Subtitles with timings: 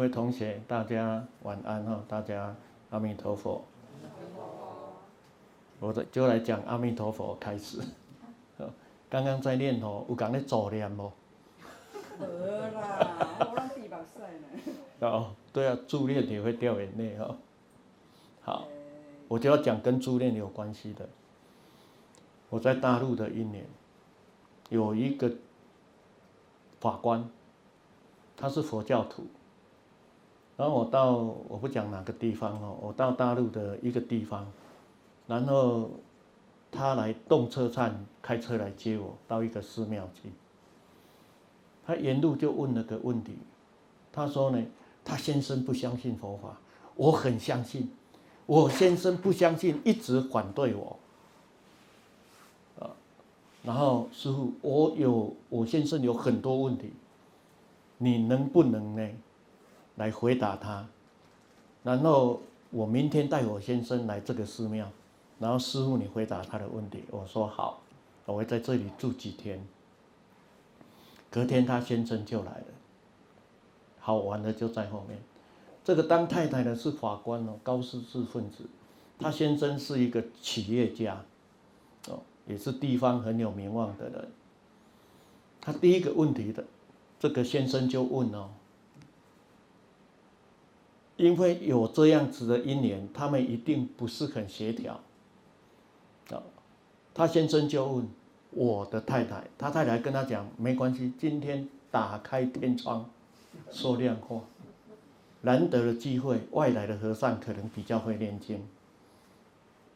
[0.00, 2.02] 各位同学，大家晚安哈！
[2.08, 2.56] 大家
[2.88, 3.62] 阿弥陀佛。
[5.78, 7.82] 我的就来讲阿弥陀佛开始。
[9.10, 11.12] 刚刚在念哦，有讲咧助念哦。
[12.18, 13.18] 得啦，
[15.00, 15.06] 我。
[15.06, 17.36] 哦，对啊，助念也会掉眼泪哈。
[18.40, 18.68] 好，
[19.28, 21.06] 我就要讲跟助念有关系的。
[22.48, 23.66] 我在大陆的一年，
[24.70, 25.30] 有一个
[26.80, 27.28] 法官，
[28.34, 29.26] 他是佛教徒。
[30.60, 31.12] 然后我到
[31.48, 34.46] 我不讲哪个地方哦，我到大陆的一个地方，
[35.26, 35.88] 然后
[36.70, 40.28] 他来动车站开车来接我到一个寺庙去。
[41.86, 43.38] 他沿路就问了个问题，
[44.12, 44.62] 他说呢，
[45.02, 46.58] 他先生不相信佛法，
[46.94, 47.90] 我很相信，
[48.44, 50.98] 我先生不相信，一直反对我。
[52.80, 52.90] 啊，
[53.62, 56.92] 然后师傅，我有我先生有很多问题，
[57.96, 59.10] 你能不能呢？
[60.00, 60.88] 来回答他，
[61.82, 64.90] 然后我明天带我先生来这个寺庙，
[65.38, 67.04] 然后师傅你回答他的问题。
[67.10, 67.82] 我说好，
[68.24, 69.62] 我会在这里住几天。
[71.30, 72.66] 隔天他先生就来了，
[73.98, 75.18] 好玩的就在后面。
[75.84, 78.64] 这个当太太的是法官哦，高知识分子，
[79.18, 81.22] 他先生是一个企业家，
[82.08, 84.32] 哦，也是地方很有名望的人。
[85.60, 86.64] 他第一个问题的，
[87.18, 88.48] 这个先生就问哦。
[91.20, 94.98] 因为有这样子的因缘，他们一定不是很协调。
[96.30, 96.42] 啊，
[97.12, 98.08] 他先生就问
[98.52, 103.10] 我的太太，他太太跟他讲没关系，今天打开天窗
[103.70, 104.40] 说亮话，
[105.42, 108.66] 难得的机会，外来的和尚可能比较会念经。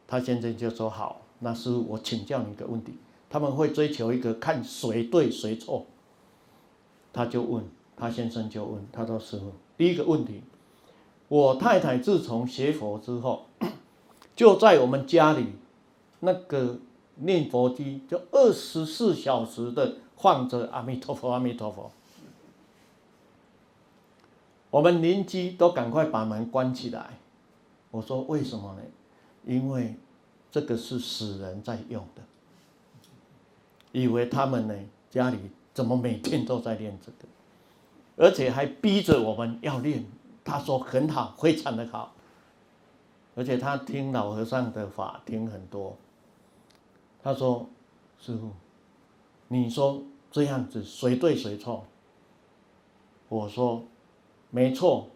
[0.05, 2.93] 他先生就说好，那师父我请教你一个问题，
[3.31, 5.87] 他们会追求一个看谁对谁错。
[7.11, 7.63] 他就问
[7.97, 10.43] 他先生就问他说师父，第一个问题。
[11.27, 13.47] 我太太自从学佛之后，
[14.35, 15.53] 就在我们家里
[16.19, 16.77] 那个
[17.15, 21.91] 念佛机，就二十四小时的放着阿弥陀佛，阿弥陀佛。
[24.69, 27.17] 我们邻居都赶快把门关起来。
[27.91, 28.81] 我说为什么呢？
[29.45, 29.95] 因为
[30.51, 32.21] 这个是死人在用的，
[33.93, 34.75] 以为他们呢
[35.09, 35.37] 家里
[35.73, 37.27] 怎么每天都在练这个，
[38.17, 40.05] 而且还逼着我们要练。
[40.45, 42.13] 他说很好，非常的好，
[43.35, 45.97] 而且他听老和尚的法听很多。
[47.23, 47.67] 他说
[48.21, 48.51] ：“师父，
[49.47, 51.87] 你说这样子谁对谁错？”
[53.27, 53.85] 我说
[54.51, 55.07] ：“没错，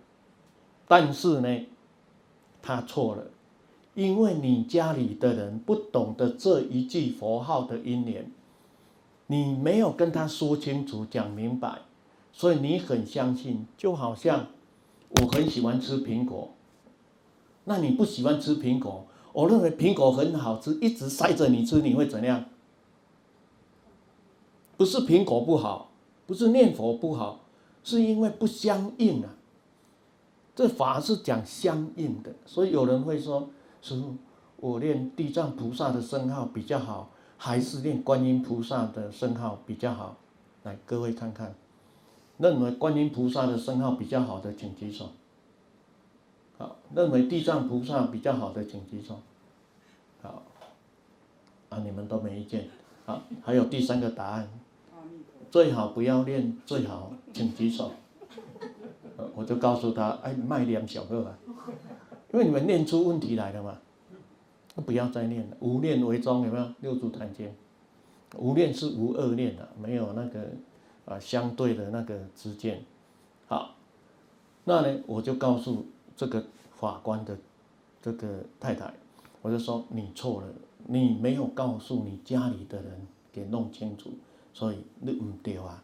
[0.88, 1.68] 但是呢，
[2.64, 3.26] 他错了，
[3.94, 8.32] 因为你家里的人不懂得这一句佛号的因缘，
[9.28, 11.82] 你没有跟他说清楚、讲明白，
[12.34, 14.48] 所以你很相信，就好像。”
[15.10, 16.52] 我很喜欢吃苹果，
[17.66, 19.06] 那你不喜欢吃苹果？
[19.34, 22.46] 我认为苹果很好吃，一直塞着你吃，你会怎样？
[24.78, 25.92] 不是苹果不好，
[26.26, 27.42] 不是念佛不好，
[27.84, 29.30] 是因为不相应啊。
[30.56, 33.50] 这法是讲相应的，所以有人会说：
[33.82, 34.16] 师父，
[34.58, 40.18] 我念地藏菩萨的圣号比较好，还是念观音菩萨的圣号比较好？
[40.64, 41.56] 来，各位看看。
[42.40, 45.10] 认为观音菩萨的圣号比较好的，请举手。
[46.58, 49.20] 好，认为地藏菩萨比较好的，请举手。
[50.22, 50.44] 好，
[51.68, 52.70] 啊，你们都没意见。
[53.06, 54.50] 好，还有第三个答案，
[55.52, 57.92] 最好不要念，最好请举手。
[59.36, 61.38] 我就告诉他，哎，卖念小个啊，
[62.32, 63.78] 因为你们念出问题来了嘛，
[64.86, 66.66] 不要再念了，无念为宗，有没有？
[66.80, 67.54] 六祖坛经，
[68.38, 70.48] 无念是无恶念的，没有那个。
[71.10, 72.86] 啊，相对的那个之间，
[73.48, 73.74] 好，
[74.66, 76.46] 那呢，我就告诉这个
[76.78, 77.36] 法官的
[78.00, 78.94] 这个太太，
[79.42, 80.48] 我就说你错了，
[80.86, 84.12] 你没有告诉你家里的人给弄清楚，
[84.54, 85.84] 所以你唔对啊。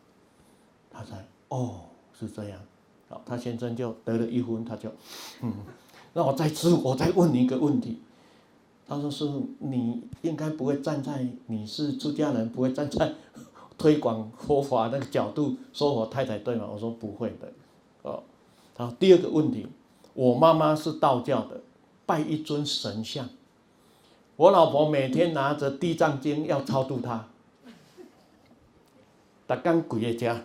[0.91, 1.81] 他才哦，
[2.17, 2.61] 是这样，
[3.09, 4.89] 好，他先生就得了一分，他就，
[5.41, 5.51] 嗯，
[6.13, 7.97] 那我再次我再问你一个问题，
[8.87, 13.11] 他说师父，你应该不会站在你是出家人，不会站在。
[13.77, 16.65] 推广佛法那个角度说，我太太对吗？
[16.71, 17.51] 我说不会的，
[18.03, 18.23] 哦，
[18.77, 19.67] 好，第二个问题，
[20.13, 21.61] 我妈妈是道教的，
[22.05, 23.27] 拜一尊神像，
[24.37, 27.27] 我老婆每天拿着地藏经要超度她，
[29.47, 30.41] 逐天跪在家，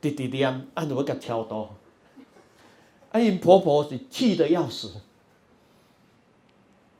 [0.00, 1.68] 滴滴念，按怎么给超度？
[3.10, 4.92] 啊，因婆婆是气得要死，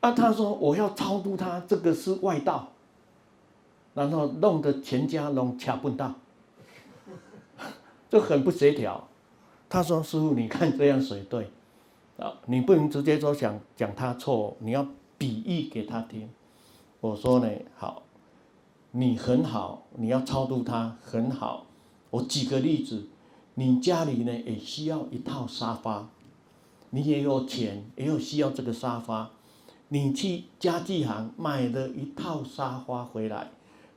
[0.01, 2.72] 啊，她说我要超度她，这个是外道。
[3.93, 6.13] 然后弄得全家拢掐不到，
[8.09, 9.07] 就很不协调。
[9.69, 11.49] 他说：“师傅，你看这样谁对？
[12.17, 14.85] 啊，你不能直接说讲讲他错，你要
[15.17, 16.29] 比喻给他听。”
[17.01, 18.03] 我说呢，好，
[18.91, 21.65] 你很好，你要超度他很好。
[22.11, 23.07] 我举个例子，
[23.55, 26.07] 你家里呢也需要一套沙发，
[26.91, 29.31] 你也有钱，也有需要这个沙发，
[29.87, 33.49] 你去家具行买了一套沙发回来，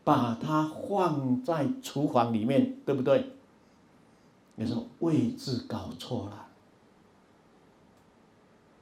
[0.07, 3.33] 把它放在厨房里面，对不对？
[4.55, 6.47] 你说位置搞错了，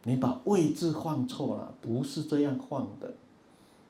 [0.02, 3.14] 你把位置放错了，不是这样放的。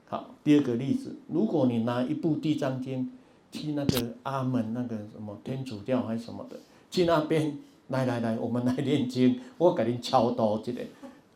[0.07, 3.11] 好，第二个例子，如果你拿一部《地藏经》
[3.59, 6.57] 去那个阿门那个什么天主教还是什么的，
[6.89, 7.59] 去那边
[7.89, 10.89] 来来来，我们来念经，我给你敲刀之类。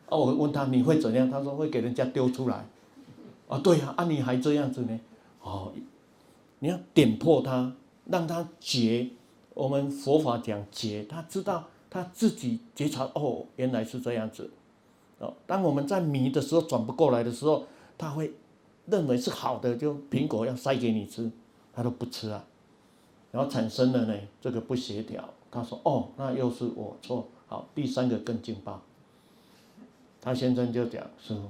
[0.07, 1.29] 啊，我问他你会怎样？
[1.29, 2.65] 他说会给人家丢出来。
[3.49, 4.97] 啊，对呀，啊你还这样子呢？
[5.49, 5.73] 哦，
[6.59, 7.73] 你要点破他，
[8.05, 9.09] 让他觉，
[9.53, 14.51] 我们佛法讲觉，他知道他自己觉察哦，原来是这样子。
[15.19, 17.65] 哦，当我们在迷的时候转不过来的时候，
[17.97, 18.33] 他会。
[18.91, 21.29] 认为是好的，就苹果要塞给你吃，
[21.71, 22.43] 他都不吃啊，
[23.31, 25.23] 然后产生了呢这个不协调。
[25.51, 28.81] 他说：“哦，那又是我错。”好，第三个更劲爆。
[30.19, 31.41] 他先生就讲：“师傅，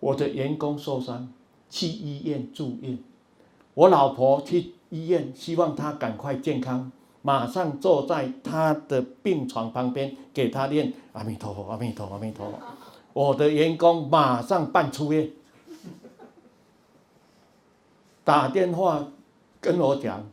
[0.00, 1.30] 我的员工受伤，
[1.76, 2.98] 去医院住院，
[3.74, 6.90] 我老婆去医院，希望她赶快健康，
[7.20, 12.58] 马上坐在她的病床旁边给她念阿弥陀佛，阿弥陀佛，阿弥陀佛。
[13.12, 15.30] 我的员工马上办出院。”
[18.24, 19.08] 打电话
[19.60, 20.24] 跟我讲，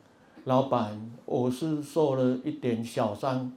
[0.46, 3.52] 老板，我是受了一点小伤，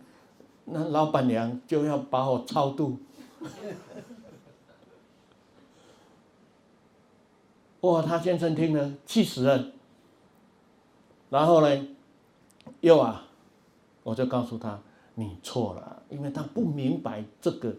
[0.65, 2.99] 那老板娘就要把我超度。
[7.81, 9.73] 哇，他先生听了气死了。
[11.31, 11.89] 然后呢，
[12.81, 13.27] 又啊，
[14.03, 14.81] 我就告诉他，
[15.15, 17.75] 你错了，因为他不明白这个。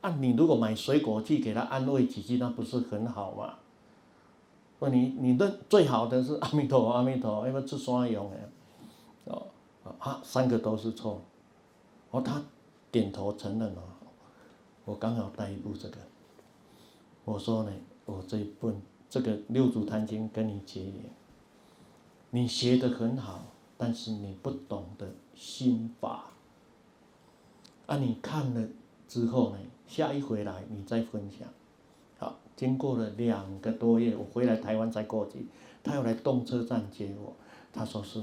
[0.00, 3.54] 啊，你如果买水果去给他安慰几句，那不是很好吗？
[4.78, 8.36] 说你你的最好的是阿弥陀佛，阿弥陀佛，因为吃双用的，
[9.32, 9.46] 哦，
[9.98, 11.22] 啊，三个都是错，
[12.10, 12.42] 哦，他
[12.90, 13.82] 点头承认了，
[14.84, 15.96] 我刚好带一部这个，
[17.24, 17.72] 我说呢，
[18.04, 18.78] 我这一本
[19.14, 20.94] 这个六祖坛经跟你结缘，
[22.30, 23.44] 你学得很好，
[23.78, 25.06] 但是你不懂得
[25.36, 26.32] 心法，
[27.86, 28.68] 啊，你看了
[29.06, 31.46] 之后呢，下一回来你再分享。
[32.18, 35.46] 好经过了两个多月，我回来台湾才过去，
[35.84, 37.32] 他又来动车站接我。
[37.72, 38.20] 他说是，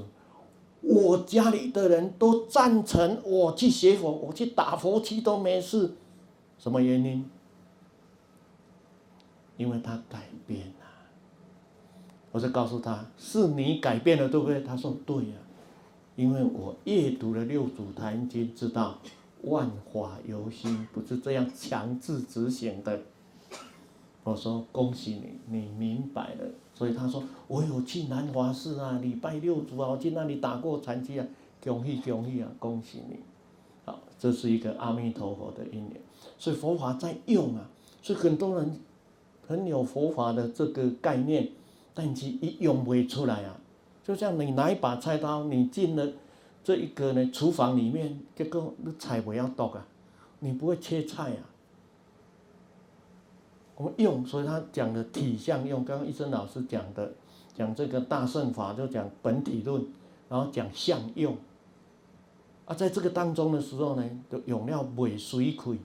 [0.81, 5.93] 我家里的人都赞成我去学佛，我去打佛七都没事。
[6.59, 7.25] 什么原因？
[9.55, 10.73] 因为他改变。
[12.31, 14.61] 我就告诉他，是你改变了，对不对？
[14.61, 15.35] 他说对呀，
[16.15, 18.97] 因为我阅读了六祖坛经，知道
[19.43, 23.01] 万法由心，不是这样强制执行的。
[24.23, 26.45] 我说恭喜你，你明白了。
[26.73, 31.25] 所以他说我有去南华寺啊，礼拜六祖啊，我去那里打过禅机啊，
[31.63, 33.17] 恭喜恭喜啊，恭喜你。
[33.83, 36.01] 好，这是一个阿弥陀佛的因缘。
[36.37, 37.69] 所以佛法在用啊，
[38.01, 38.79] 所以很多人
[39.47, 41.49] 很有佛法的这个概念，
[41.93, 43.57] 但是一用不出来啊。
[44.03, 46.07] 就像你拿一把菜刀，你进了
[46.63, 49.85] 这一个呢厨房里面，结果你菜不要剁啊，
[50.39, 51.45] 你不会切菜啊。
[53.75, 57.13] 我们用，所以他讲的体相用，刚刚医生老师讲的，
[57.55, 59.85] 讲这个大圣法就讲本体论，
[60.27, 61.37] 然后讲相用。
[62.65, 65.79] 啊，在这个当中的时候呢，就用了未随气，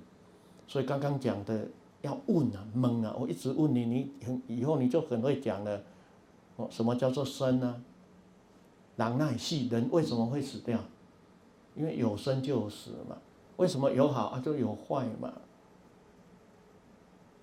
[0.66, 1.68] 所以刚刚讲的
[2.00, 4.10] 要问啊、懵啊，我一直问你，你
[4.46, 5.82] 以后你就很会讲了。
[6.56, 7.82] 哦，什么叫做生呢？
[8.96, 10.80] 人耐系，人为什么会死掉？
[11.74, 13.16] 因为有生就有死嘛。
[13.56, 15.32] 为什么有好啊就有坏嘛？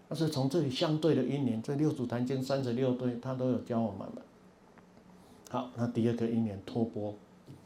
[0.09, 4.21] 但是从这里相对的因缘，这六祖坛经三十六对，他都有教我们的。
[5.49, 7.15] 好，那第二个因缘托钵，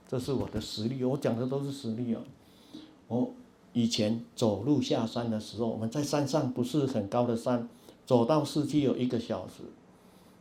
[0.07, 2.21] 这是我的实例，我讲的都是实例哦。
[3.07, 3.31] 我
[3.73, 7.67] 以前走路下山的时候，我们在山上不是很高的山，
[8.05, 9.63] 走到市区有一个小时，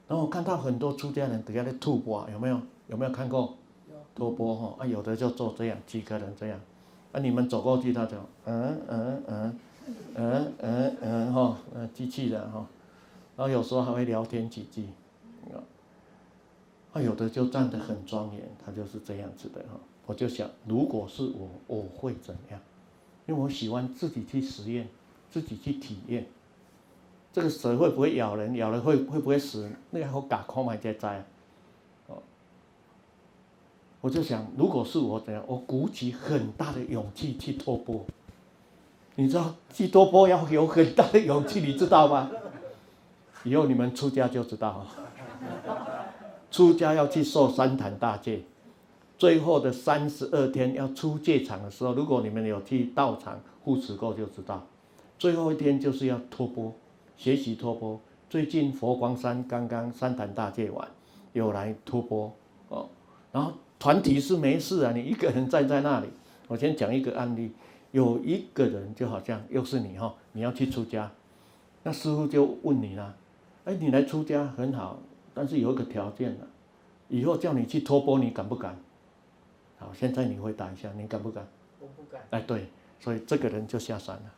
[0.09, 2.61] 然后我看到很多出家人底下在吐蕃，有没有？
[2.89, 3.57] 有没有看过？
[4.15, 6.59] 托钵哈，啊，有的就做这样，几个人这样，
[7.13, 9.59] 啊，你们走过去，他就嗯嗯嗯。
[10.17, 12.67] 嗯嗯嗯哈，呃，机器人哈，
[13.37, 14.87] 然后有时候还会聊天几句，
[16.93, 19.79] 啊，有的就站得很庄严，他就是这样子的哈。
[20.07, 22.59] 我就想，如果是我，我会怎样？
[23.27, 24.89] 因为我喜欢自己去实验，
[25.31, 26.27] 自己去体验。
[27.37, 28.57] 这个蛇会不会咬人？
[28.57, 29.71] 咬了会会不会死？
[29.91, 31.23] 那个好搞，空买在在。
[32.07, 32.17] 哦，
[34.01, 38.07] 我就想，如果是我怎样，我鼓起很大的勇气去托钵。
[39.17, 42.31] 你知道去托钵要有很大的勇气，你知道吗？
[43.45, 44.87] 以后你们出家就知道，
[46.51, 48.45] 出家要去受三坛大戒，
[49.19, 54.67] 最后的三十二天要出戒场的时候，如果你们有去道场护持过，就知道，
[55.19, 56.73] 最后一天就是要托钵，
[57.17, 58.01] 学习托钵。
[58.29, 60.89] 最近佛光山刚刚三坛大戒完，
[61.33, 62.33] 有来托钵
[62.69, 62.89] 哦，
[63.33, 66.09] 然后团体是没事啊，你一个人站在那里。
[66.49, 67.53] 我先讲一个案例。
[67.93, 71.11] 有一个人就好像又是你哈，你要去出家，
[71.83, 73.15] 那师傅就问你啦，
[73.65, 74.99] 哎，你来出家很好，
[75.33, 76.47] 但是有一个条件了，
[77.09, 78.77] 以后叫你去托钵，你敢不敢？
[79.79, 81.49] 好，现在你回答一下，你敢不敢？
[81.81, 82.21] 我不敢。
[82.31, 82.67] 哎，对，
[83.01, 84.35] 所以这个人就下山了，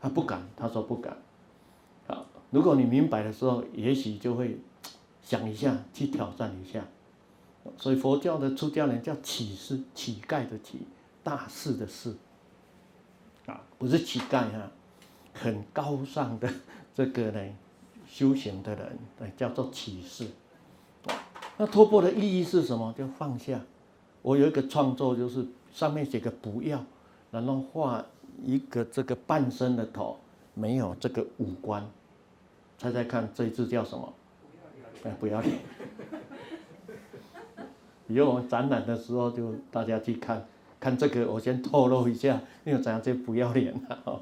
[0.00, 1.16] 他不敢，他说不敢。
[2.06, 4.58] 好，如果你明白的时候，也许就会
[5.22, 6.84] 想一下，去挑战一下。
[7.76, 10.80] 所以佛教的出家人叫乞士，乞丐的乞。
[11.20, 12.14] 大士的士，
[13.44, 14.70] 啊，不是乞丐哈，
[15.34, 16.50] 很高尚的
[16.94, 17.54] 这个呢，
[18.06, 20.26] 修行的人，对，叫做乞士。
[21.58, 22.94] 那突破的意义是什么？
[22.96, 23.60] 就放下。
[24.22, 26.82] 我有一个创作，就是上面写个不要，
[27.30, 28.02] 然后画
[28.44, 30.18] 一个这个半身的头，
[30.54, 31.84] 没有这个五官。
[32.78, 34.12] 猜猜看，这一只叫什么？
[35.04, 35.58] 哎，不要脸。
[38.08, 40.46] 以后我们展览的时候，就大家去看。
[40.80, 44.20] 看这个，我先透露一下，因为怎样就不要脸了哦，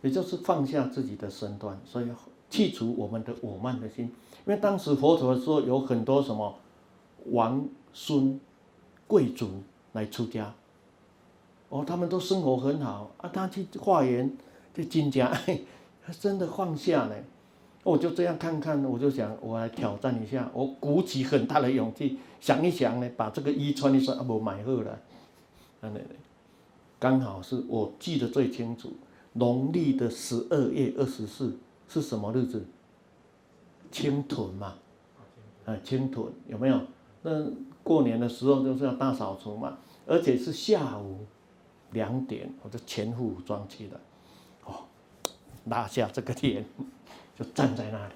[0.00, 2.08] 也就是放下自己的身段，所以
[2.48, 4.06] 去除我们的我慢的心。
[4.46, 6.58] 因为当时佛陀的时候，有很多什么
[7.26, 8.40] 王孙
[9.06, 10.54] 贵族来出家，
[11.74, 14.30] 哦，他们都生活很好啊，他去化缘
[14.72, 15.36] 去金家，
[16.06, 17.14] 他真的放下呢。
[17.82, 24.96] 我就这样看看，我就想我来挑战一下，我鼓起很大的勇气，想一想呢，把这个衣穿一穿，啊，不买好了。
[27.00, 28.92] 刚好是我记得最清楚，
[29.32, 32.64] 农历的十二月二十四是什么日子？
[33.90, 34.74] 青屯嘛，
[35.66, 36.80] 啊，青屯有没有？
[37.22, 37.44] 那
[37.82, 39.76] 过年的时候就是要大扫除嘛，
[40.06, 41.18] 而且是下午
[41.94, 44.00] 两点，我就全副武装去了，
[44.64, 44.74] 哦，
[45.64, 46.62] 拉下这个帘，
[47.34, 48.12] 就站在那里，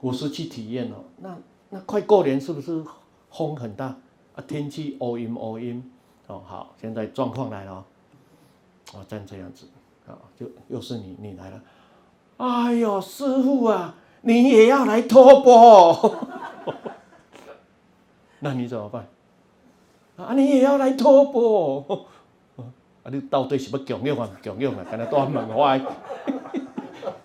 [0.00, 1.04] 我是去体验哦。
[1.18, 2.84] 那那快过年是不是
[3.30, 3.96] 风很大
[4.34, 4.42] 啊？
[4.48, 5.92] 天气乌阴乌阴。
[6.26, 7.84] 哦，好，现在状况来了，哦，
[8.94, 9.66] 哦，站这样子，
[10.06, 11.60] 啊，就又是你，你来了，
[12.36, 16.14] 哎呦，师傅啊，你也要来托钵，
[18.38, 19.08] 那你怎么办？
[20.18, 22.06] 啊，你也要来托钵，
[23.02, 24.30] 啊，你到底是要供养啊？
[24.42, 25.78] 供养 啊，跟他端门歪，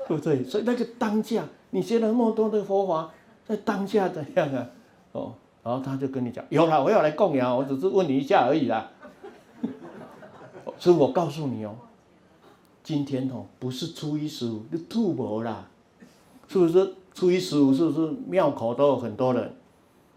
[0.07, 0.43] 对不对？
[0.43, 3.11] 所以那个当下，你学了那么多的佛法，
[3.45, 4.67] 在当下怎样啊？
[5.11, 8.91] 哦，然后他就跟你讲，有了，我要来供养，我只是问你一下而已啦。
[10.77, 11.75] 所以我告诉你哦，
[12.83, 15.67] 今天哦不是初一十五，你吐没啦，
[16.47, 16.93] 是不是？
[17.13, 19.55] 初一十五是不是庙口都有很多人？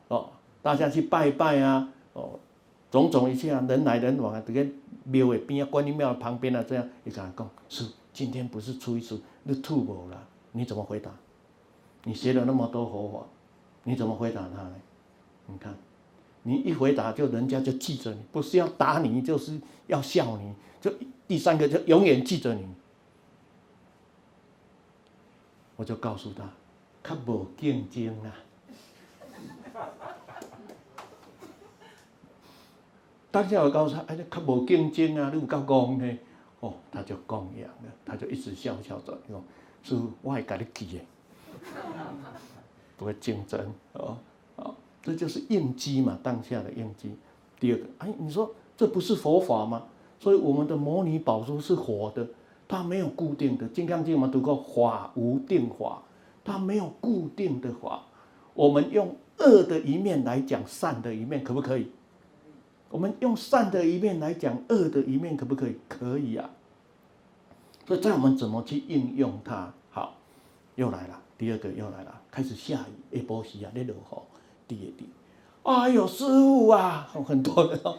[0.08, 2.30] 哦，大家去拜拜啊，哦，
[2.90, 4.66] 种种一切啊，人来人往啊，这个
[5.10, 10.22] 庙的边啊，观音庙旁边啊，这样你跟他讲，是今天不是初一十，你吐没啦？
[10.52, 11.10] 你怎么回答？
[12.04, 13.26] 你学了那么多佛法，
[13.84, 14.74] 你怎么回答他呢？
[15.46, 15.74] 你看。
[16.44, 20.54] 你一回答，就人家就记着你，不是要打你，就是要笑你。
[20.80, 20.90] 就
[21.26, 22.66] 第三个，就永远记着你。
[25.76, 26.48] 我就告诉他，
[27.02, 28.32] 较无竞争啊。
[33.38, 36.18] 当下我告诉他，哎，你较无竞争啊，你有够戆呢？
[36.58, 39.40] 哦，他就供养了，他就一直笑笑着，说
[39.80, 41.04] ：“师父，我会给你记的，
[42.96, 43.60] 不会竞争
[43.92, 44.18] 哦。”
[44.56, 47.12] 哦这就是应机嘛，当下的应机。
[47.60, 49.84] 第二个，哎，你说这不是佛法吗？
[50.18, 52.26] 所以我们的摩尼宝珠是活的，
[52.66, 53.66] 它没有固定的。
[53.70, 56.02] 《金刚经》我们读过，法无定法，
[56.42, 58.02] 它没有固定的法。
[58.54, 61.86] 我们用恶的一面来讲善的一面，可不可以？
[62.90, 65.76] 我们用善的一面来讲恶的一面，可不可以？
[65.88, 66.50] 可以啊。
[67.86, 69.72] 所以在我们怎么去应用它？
[69.90, 70.14] 好，
[70.74, 73.98] 又来了，第二个又来了，开始下雨，一波西啊，在落雨。
[74.68, 75.08] 滴一滴，
[75.62, 77.96] 哎呦，师傅啊，很多人哦，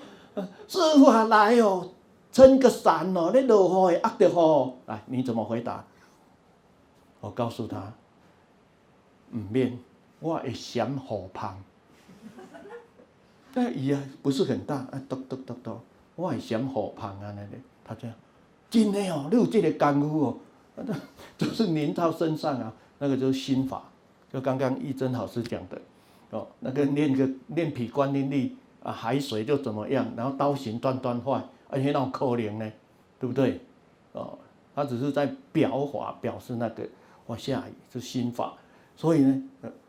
[0.68, 1.90] 师傅啊，来哦，
[2.32, 5.84] 撑个伞哦，你落雨会压着雨，来，你怎么回答？
[7.22, 7.94] 我告诉他，
[9.32, 9.80] 唔免，
[10.20, 11.00] 我会嫌雨
[13.54, 13.64] 芳。
[13.64, 15.80] 哎呀，不是很大，啊，嘟嘟嘟嘟，
[16.16, 18.16] 我会嫌雨芳啊，那个，他这样，
[18.70, 20.86] 真的哦，你有这个功夫哦，
[21.38, 23.84] 就是淋到身上啊，那个就是心法，
[24.32, 25.80] 就刚刚义真老师讲的。
[26.32, 32.72] 哦，那个练个练脾观音力啊，海水就怎么样，然后刀行断断坏，而且那种可怜呢，
[33.20, 33.60] 对不对？
[34.12, 34.38] 哦，
[34.76, 36.88] 他只是在表法，表示那个
[37.26, 38.54] 我下雨是心法，
[39.00, 39.42] 所以呢，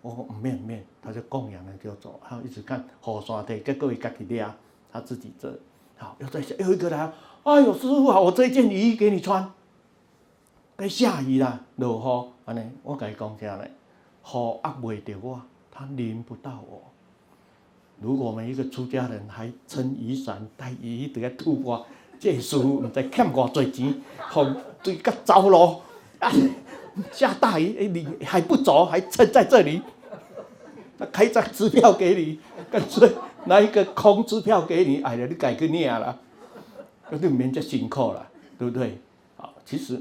[0.03, 4.47] 我唔免唔免，他就供养了就走，然后一直看雨山地，结果伊家己掠，
[4.93, 5.53] 他自己这，
[5.97, 7.13] 好，又再下，又一个来，
[7.43, 9.53] 哎呦，师傅啊，我这件雨衣给你穿，
[10.77, 13.65] 该下雨啦，落雨，安尼，我甲伊讲啥呢？
[13.65, 15.43] 雨压未着我。
[15.73, 16.81] 他淋不到我。
[18.01, 21.85] 如果我们一个出家人还撑雨伞、带雨衣在吐我，
[22.21, 24.01] 这师傅唔知欠偌侪钱，
[24.31, 25.83] 风水甲走咯。
[27.13, 29.83] 下大雨，你还不走，还撑在这里？
[30.99, 32.39] 他开张支票给你，
[32.71, 33.11] 干脆
[33.47, 36.19] 拿一个空支票给你，哎呀，你改个念啦，
[37.09, 38.29] 那就免这辛苦了，
[38.59, 38.99] 对不对？
[39.37, 39.99] 好，其实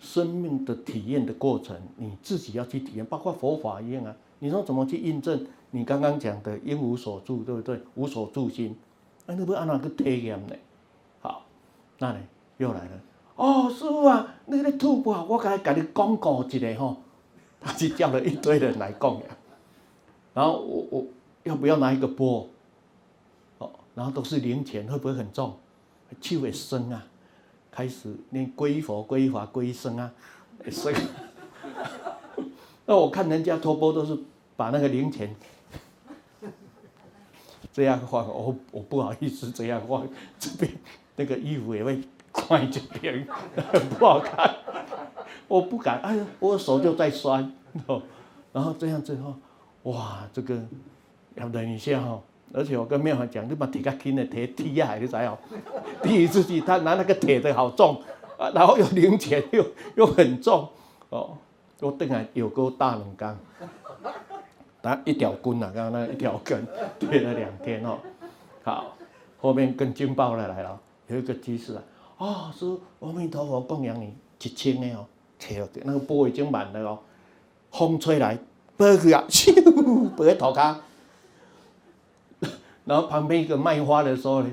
[0.00, 4.14] 生命的体验的过程，你自己要去体验，包括佛法一样啊。
[4.40, 7.78] 你说怎么去印证你刚刚讲的应无所住，对不对？
[7.94, 8.74] 无所住心，
[9.26, 10.54] 那你不按哪个体验呢？
[11.20, 11.44] 好，
[11.98, 12.18] 那呢
[12.56, 12.90] 又来了。
[13.40, 16.98] 哦，师傅啊，那个吐不好，我刚才跟你讲过一个吼，
[17.60, 19.22] 他就叫了一堆人来供养。
[20.34, 21.06] 然后我我
[21.44, 22.46] 要不要拿一个钵？
[23.58, 25.56] 哦，然后都是零钱，会不会很重？
[26.20, 27.06] 气会生啊，
[27.70, 30.12] 开始念归佛、归法、归僧啊，
[30.70, 30.92] 生。
[32.84, 34.18] 那我看人家托钵都是。
[34.56, 35.34] 把那个零钱
[37.72, 40.06] 这样换，我我不好意思这样换，
[40.38, 40.70] 这边
[41.16, 41.98] 那个衣服也会
[42.32, 43.26] 快这边，
[43.72, 44.56] 很不好看，
[45.48, 47.52] 我不敢，哎呀，我手就在酸，
[47.86, 48.02] 哦
[48.52, 49.34] 然后这样之后，
[49.84, 50.60] 哇，这个
[51.34, 52.20] 要忍一下哈，
[52.52, 55.38] 而且我跟妙华讲，你把铁个轻的铁踢下来就知道，
[56.02, 58.02] 第一次去他拿那个铁的好重，
[58.38, 59.64] 啊，然后又零钱又
[59.96, 60.68] 又很重，
[61.10, 61.36] 哦，
[61.80, 63.38] 我等下有个大两缸。
[64.82, 66.66] 他一条棍啊，刚刚那一条根
[66.98, 67.98] 贴了两天哦。
[68.62, 68.96] 好，
[69.38, 71.82] 后面更劲爆的来了，有一个居士啊，
[72.20, 75.06] 哦，说阿弥陀佛供养你一千的哦，
[75.38, 76.98] 切，那个钵已经满了哦，
[77.70, 78.38] 风吹来，
[78.76, 80.76] 飞去啊，咻，拨头壳。
[82.84, 84.50] 然后旁边一个卖花的时候呢，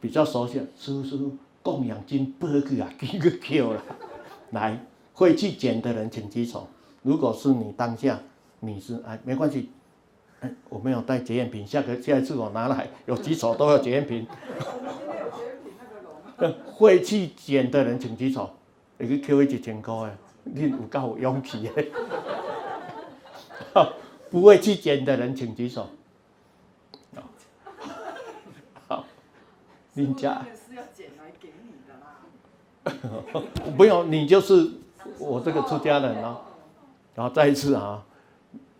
[0.00, 1.20] 比较熟悉，师傅师
[1.62, 3.82] 供养金拨去啊，给个 Q 了。
[4.52, 6.66] 来，会去捡的人请举手，
[7.02, 8.18] 如果是你当下。
[8.60, 9.68] 你是哎，没关系，
[10.70, 14.26] 我没有带检验品，下个下一次我拿来，有几手都有检验品。
[16.52, 18.50] 会去捡的人请举手，
[18.98, 21.84] 一个 Q 一千块，你有够有勇气的。
[24.30, 25.88] 不会去捡的人请举手。
[28.88, 29.04] 好，
[29.92, 30.44] 您家。
[33.76, 34.68] 不用， 你就是
[35.18, 36.40] 我这个出家人啊。
[37.14, 38.04] 然后再一次啊。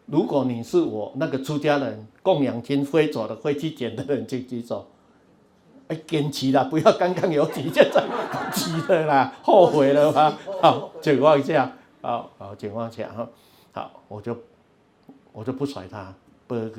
[0.07, 4.90] 如果你是我那个出家人，供养金飞走的，会去捡的人请举手。
[5.88, 8.02] 哎，坚持啦，不要刚刚有几件在
[8.52, 10.36] 急了啦，后悔了吗？
[10.62, 13.28] 好，情况下，好好情况下哈，
[13.72, 14.36] 好，我就
[15.32, 16.14] 我就不甩他，
[16.46, 16.70] 不个，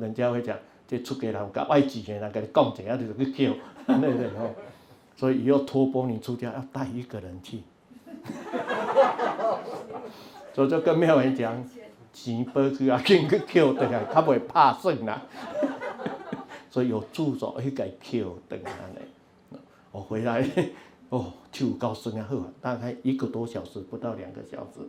[0.00, 0.56] 人家会讲
[0.88, 3.52] 这出家人搞爱钱的人，跟你讲怎样就去叫，
[3.86, 4.30] 对不对？
[5.16, 7.62] 所以以后托钵你出家要带一个人去，
[10.54, 11.64] 所以就跟庙文讲。
[12.16, 15.20] 钱拨去啊，紧去捡回来，较袂拍算啦。
[16.76, 19.58] 所以有助手去给捡回来呢。
[19.90, 20.46] 我回来，
[21.08, 24.80] 哦，手高酸啊，好，大概一个多小时，不到两个小时。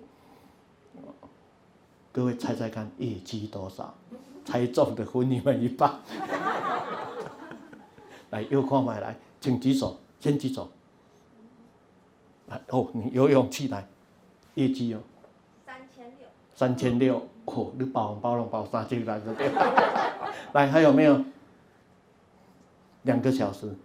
[2.12, 3.95] 各位猜猜看，业绩多少？
[4.43, 5.97] 猜中的分你们一半。
[8.32, 10.69] 来，又看回来，请举手，先举手。
[12.67, 13.88] 哦，你有勇气来，
[14.56, 15.00] 业绩哦。
[15.65, 19.50] 三千六，三千六哦，你包红包拢包三千来着对。
[20.52, 21.23] 来，还有没有？
[23.08, 23.76] 两个小时，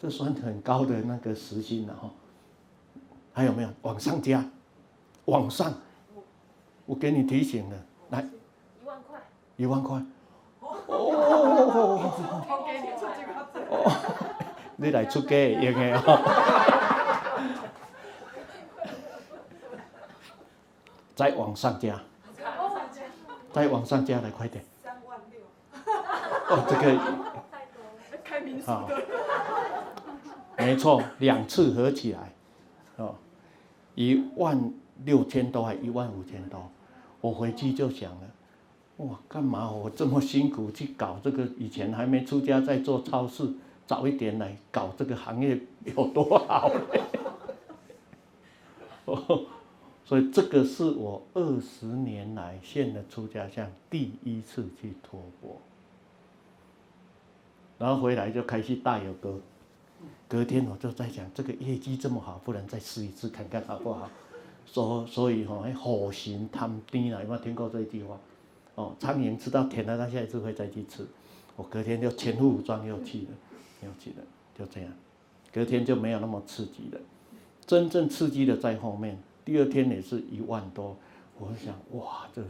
[0.00, 2.10] 这算很高的那个时薪了哈。
[3.32, 3.68] 还有没有？
[3.82, 4.44] 往上加，
[5.26, 5.74] 往上。
[6.86, 7.76] 我给你提醒了，
[8.10, 8.22] 来。
[8.22, 9.20] 一万块。
[9.56, 10.00] 一万块。
[10.60, 12.10] 哦。
[14.76, 16.14] 你来出家用的哦。
[21.14, 22.00] 再往上加，
[23.52, 24.64] 再往上加来，快点。
[24.82, 25.40] 三万六。
[26.48, 26.98] 哦，这个。
[28.62, 28.88] 好。
[30.56, 32.32] 没错，两次合起来，
[32.96, 33.16] 哦，
[33.96, 34.72] 一万
[35.04, 36.70] 六千多还一万五千多，
[37.20, 38.20] 我回去就想了，
[38.98, 41.44] 哇，干嘛我这么辛苦去搞这个？
[41.58, 43.52] 以前还没出家，在做超市，
[43.84, 46.70] 早一点来搞这个行业有多好？
[50.06, 55.60] 所以这个是我二十年来献的出家相第一次去托钵，
[57.78, 59.38] 然后回来就开始大有歌。
[60.28, 64.10] 隔天我就在想，这个业绩这么好，不能再试一次看看好不好？
[64.66, 68.18] 所所以吼，虎行贪甜啦，有没有听过这一句话？
[68.74, 71.06] 哦，苍蝇吃到甜的，它下一次会再去吃。
[71.54, 73.28] 我隔天就全副武装又去了，
[73.84, 74.16] 又去了，
[74.58, 74.90] 就这样。
[75.52, 77.00] 隔天就没有那么刺激了，
[77.64, 79.16] 真正刺激的在后面。
[79.44, 80.96] 第二天也是一万多，
[81.38, 82.42] 我想哇，这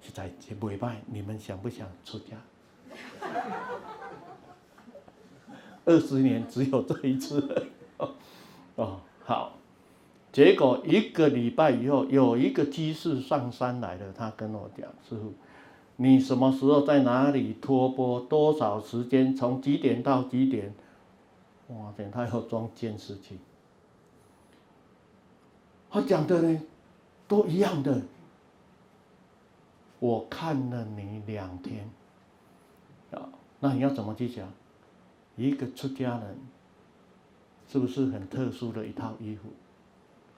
[0.00, 2.36] 实在是袂歹，你们想不想出家？
[5.88, 7.66] 二十年只有这一次，
[8.76, 9.54] 哦，好。
[10.30, 15.32] 结果一个礼拜以后，有一个居士上山来了，他跟我讲：“师傅，
[15.96, 18.20] 你什么时候在哪里托钵？
[18.20, 19.34] 多少时间？
[19.34, 20.74] 从几点到几点？”
[21.68, 23.38] 哇，等他要装监视器。
[25.90, 26.60] 他讲的呢，
[27.26, 28.02] 都一样的。
[29.98, 31.90] 我看了你两天，
[33.12, 33.26] 啊，
[33.60, 34.46] 那你要怎么去讲？
[35.38, 36.36] 一个出家人，
[37.70, 39.48] 是不是很特殊的一套衣服？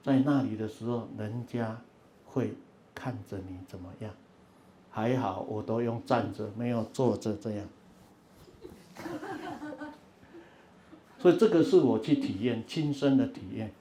[0.03, 1.81] 在那里的时候，人家
[2.25, 2.53] 会
[2.93, 4.13] 看着你怎么样？
[4.91, 7.67] 还好，我都用站着，没有坐着这样。
[11.17, 13.71] 所以这个是我去体验，亲身的体验。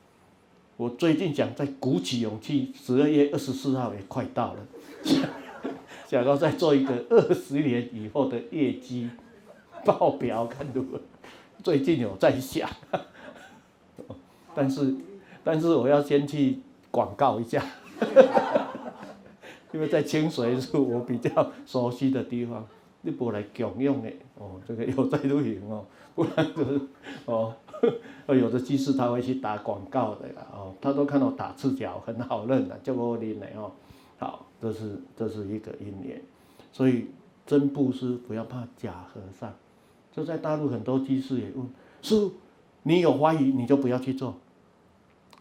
[0.76, 4.66] 我最近想再鼓起勇气，十二月二十四号也快到了，
[6.09, 9.11] 想要再做一个二十年以后的业绩
[9.87, 11.01] 报表，看如何。
[11.62, 12.69] 最近有在想，
[14.55, 14.95] 但是
[15.45, 16.59] 但是我要先去
[16.90, 17.62] 广告一下，
[19.73, 22.66] 因为在清水是我比较熟悉的地方，
[23.03, 26.81] 你不来共用的哦，这个有在录影哦，不然就是
[27.27, 27.55] 哦。
[28.27, 33.73] 有的技师他会去打广告的啦，哦，他都看到打赤脚很好认的，叫我拎的哦，
[34.19, 36.23] 好，这是这是一个因缘，
[36.73, 37.07] 所以
[37.47, 39.53] 真布施不要怕假和尚，
[40.20, 41.66] 就在大陆很多居士也问，
[42.02, 42.33] 师父，
[42.83, 44.35] 你有怀疑你就不要去做，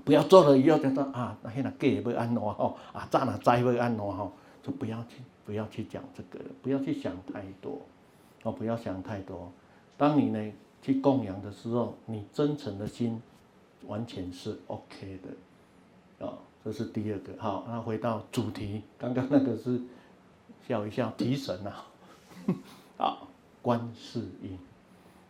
[0.05, 4.31] 不要做了以后就说啊，那现在给不安乐吼，啊，咋哪灾会安乐吼，
[4.63, 7.81] 就不要去不要去讲这个，不要去想太多，
[8.43, 9.51] 哦，不要想太多，
[9.97, 10.51] 当你呢？
[10.81, 13.21] 去供养的时候，你真诚的心
[13.85, 16.31] 完全是 OK 的，啊，
[16.63, 17.33] 这是第二个。
[17.37, 19.81] 好，那回到主题，刚刚那个是
[20.65, 21.85] 笑一笑提神啊，
[22.97, 23.17] 啊，
[23.61, 24.57] 观世音，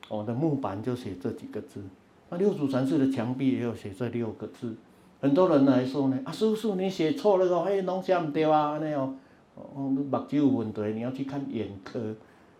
[0.10, 1.82] 我的木板就写这几个字。
[2.30, 4.76] 那六祖禅寺的墙壁也有写这六个字。
[5.22, 9.18] 很多人来说呢，啊，叔叔你写错了哦，嘿，弄写不对啊，那样，
[9.56, 12.16] 哦，你目睭有问题，你要去看眼科。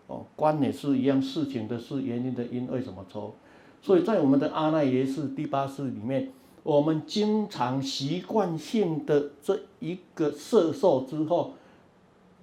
[0.06, 3.34] 哦，观也是一样，事情的事，原因的因，为什么错？
[3.80, 6.30] 所以在我们的阿赖耶识第八识里面，
[6.64, 11.52] 我们经常习惯性的这一个摄受之后，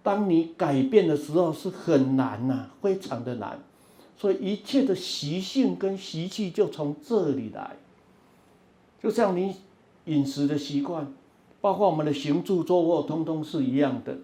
[0.01, 3.59] 当你改变的时候是很难呐、非常的难。
[4.17, 7.75] 所以一切的习性跟习气就从这里来，
[9.01, 9.55] 就像你
[10.05, 11.13] 饮食的习惯，
[11.61, 14.17] 包括我们的行住坐卧，通通是一样的。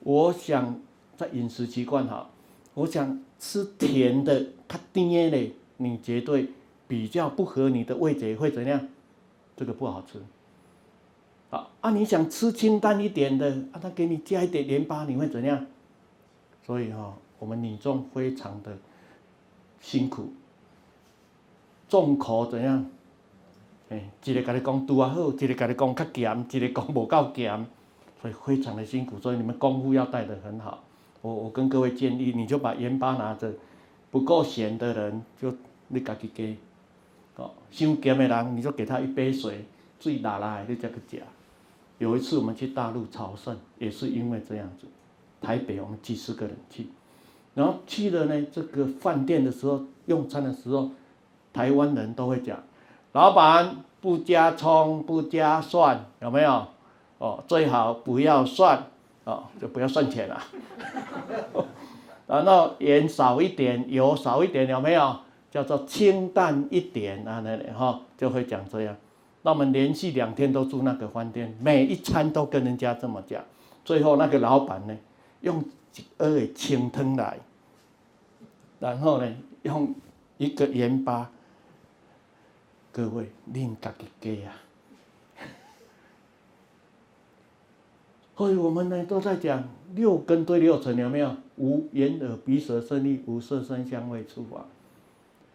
[0.00, 0.78] 我想
[1.16, 2.30] 在饮食习惯哈。
[2.74, 6.50] 我想吃甜的，它甜的，你绝对
[6.86, 8.86] 比较不合你的味觉，会怎样？
[9.56, 10.20] 这个不好吃。
[11.50, 15.66] 好啊，你想吃清淡一点的，啊，他给你加一点盐巴，你会怎样？
[16.64, 18.78] 所以哈、哦，我们女众非常的
[19.80, 20.32] 辛苦，
[21.88, 22.86] 重口怎样？
[23.90, 27.66] 哎，一个跟你讲拄啊好，一个跟你讲较咸，一个讲无够咸，
[28.20, 29.18] 所以非常的辛苦。
[29.18, 30.84] 所以你们功夫要带得很好。
[31.22, 33.50] 我我跟各位建议，你就把盐巴拿着，
[34.10, 35.50] 不够咸的人就
[35.88, 36.28] 你自己
[37.36, 39.64] 加，哦，伤咸的人你就给他一杯水，
[39.98, 41.22] 水拿来你再去吃。
[41.96, 44.86] 有一次我们去大陆朝圣，也是因为这样子，
[45.40, 46.86] 台北我们几十个人去，
[47.58, 50.90] 然后去了呢这个饭店的时候，用餐的时候，
[51.52, 52.56] 台湾人都会讲，
[53.12, 56.64] 老板不加葱不加蒜，有没有？
[57.18, 58.84] 哦，最好不要蒜。
[59.24, 60.40] 哦，就不要算钱了，
[62.26, 65.16] 然后盐少一点，油少一点，有没有？
[65.50, 68.96] 叫做清淡一点啊，那里哈就会讲这样。
[69.42, 73.42] 那我们连续两天都住那个饭店，每一餐都跟人家这么讲。
[73.84, 74.96] 最后那个老板呢，
[75.42, 75.62] 用
[75.96, 77.36] 一碗清汤来，
[78.80, 79.94] 然后呢，用
[80.36, 81.30] 一个盐巴，
[82.92, 84.54] 各位恁家己给啊。
[88.36, 91.36] 所以我们呢都在讲六根对六尘有没有？
[91.56, 94.64] 无眼耳鼻舌身意，无色声香味触法。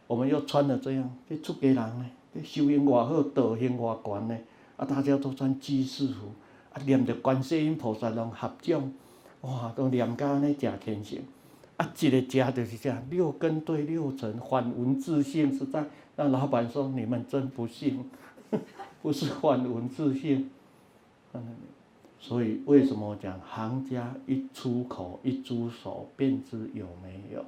[0.06, 4.38] 我们又穿了这样，这出家人呢，这修行外好，道行外悬呢，
[4.76, 6.34] 啊，大家都穿居士服，
[6.74, 8.94] 啊，念着观世音菩萨拢合掌，
[9.42, 11.20] 哇，都念甲安尼诚虔诚。
[11.78, 15.84] 啊，一个家就是这样，六根对六尘，反闻自性，实在
[16.16, 18.06] 让老板说你们真不幸，
[19.02, 20.50] 不是反闻自性。
[22.20, 27.44] 所以为什么讲行家一出口一出手便知有没有？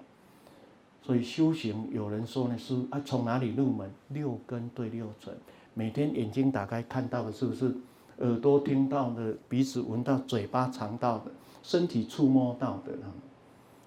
[1.01, 3.89] 所以修行有人说呢是啊，从哪里入门？
[4.09, 5.33] 六根对六尘，
[5.75, 7.73] 每天眼睛打开看到的是不是？
[8.19, 11.25] 耳朵听到的，鼻子闻到，嘴巴尝到的，
[11.61, 12.93] 身体触摸到的。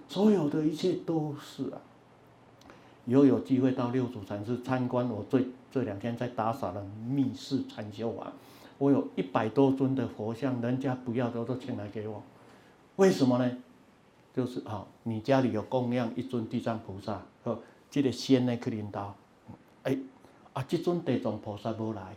[0.08, 1.78] 所有的一切都是啊！
[3.04, 5.40] 以后有机会到六祖禅寺参观，我这
[5.70, 8.32] 这两天在打扫的密室禅修啊，
[8.78, 12.22] 我有一百多尊的佛像，人家不要的都请来给我，
[12.96, 13.58] 为什么呢？
[14.34, 17.58] 就是啊，你家里有供养一尊地藏菩萨，呵，
[17.90, 19.14] 这个仙呢去领导，
[19.82, 19.98] 哎，
[20.54, 22.16] 啊，这尊地藏菩萨无来，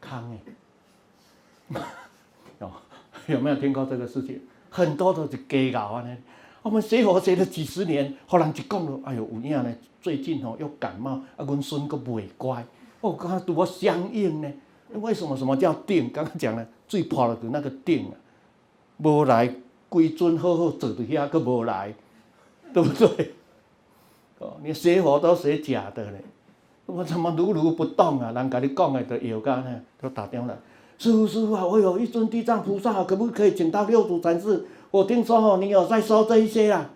[0.00, 0.38] 空
[1.70, 1.82] 的，
[2.60, 2.72] 有
[3.34, 4.40] 有没有听过这个事情？
[4.70, 6.16] 很多都是假搞啊呢。
[6.62, 12.64] 我们学佛学了几十年，后人就讲了，哎呦，有影呢，最近吼又感冒，啊，阮孙佫袂乖，
[13.00, 14.52] 我刚刚拄我相应呢，
[14.92, 16.10] 为什么什么叫定？
[16.12, 18.12] 刚刚讲了，最怕的就那个定啊，
[18.98, 19.54] 无来，
[19.88, 21.94] 规尊好好坐伫遐，佫无来，
[22.74, 23.32] 对不对？
[24.38, 26.22] 哦，你学佛都学假的嘞，
[26.84, 28.32] 我怎么如如不动啊？
[28.32, 30.54] 人甲你讲的都有干呢，都打电话来，
[30.98, 34.66] 师傅师傅啊，我有一尊地藏菩萨，可不可以请到六祖禅寺？
[34.90, 36.90] 我听说哦，你有在收这一些啦。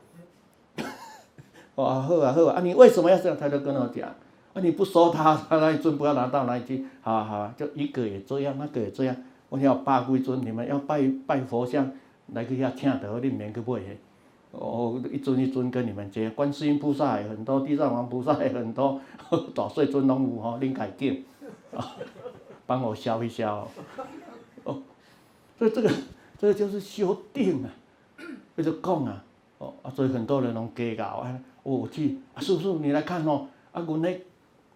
[1.76, 3.37] 哦，好啊好啊，啊你为什么要这样？
[3.38, 4.09] 他就跟我讲，
[4.52, 6.85] 啊你不收他，他那一尊不要拿到哪里去？
[7.02, 9.14] 好啊好啊，就一个也这样，那个也这样。
[9.48, 11.88] 我要八贵尊，你们要拜拜佛像，
[12.33, 13.80] 来去遐请得，你免去买。
[14.50, 19.00] 哦，一尊一尊跟你们接，观世音菩萨也很多，地藏王菩萨也很多，
[19.54, 21.24] 大细尊拢有吼，恁家敬，
[22.66, 23.68] 帮我消一消。
[24.64, 24.83] 哦，
[25.59, 25.90] 所以这个
[26.38, 27.70] 这个就是修定啊。
[28.57, 29.25] 他就讲啊，
[29.59, 34.23] 哦啊，所以很多人拢计较啊，我去啊，叔叔你来看哦，啊，阮咧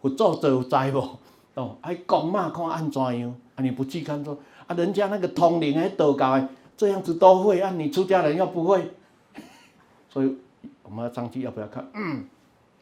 [0.00, 1.18] 佛祖都有知无？
[1.54, 3.34] 哦，啊，讲嘛看安怎样？
[3.56, 8.90] 啊，你不去看说，啊，人家那个通灵诶道教诶，这样子都会，啊，你出家人又不会，
[10.08, 10.36] 所以
[10.82, 11.84] 我们要上去要不要看？
[11.94, 12.24] 嗯，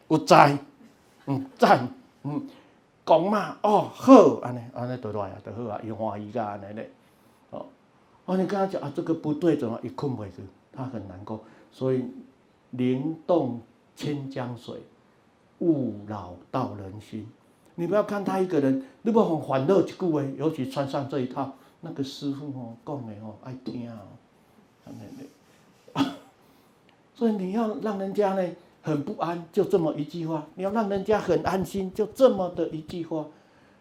[0.08, 0.34] 有知，
[1.26, 1.88] 嗯，赞，
[2.22, 2.46] 嗯，
[3.06, 6.90] 讲嘛，哦，好，安尼安尼都来啊，倒好啊，伊欢喜甲安尼咧，
[7.50, 7.66] 哦，
[8.26, 10.42] 啊，你跟他讲啊，这个不对，怎么一困袂去？
[10.76, 12.04] 他很难过，所以
[12.70, 13.60] 灵动
[13.96, 14.76] 千江水，
[15.60, 17.26] 勿扰道人心。
[17.74, 23.96] 你不要看他一个人，你不很欢乐一句话，尤其穿上这一套，那个师傅哦讲的哦爱听哦，
[27.14, 28.50] 所以你要让人家呢
[28.82, 33.26] 很不安，就这么一句话；你要让人家很安心，就这么的一句话。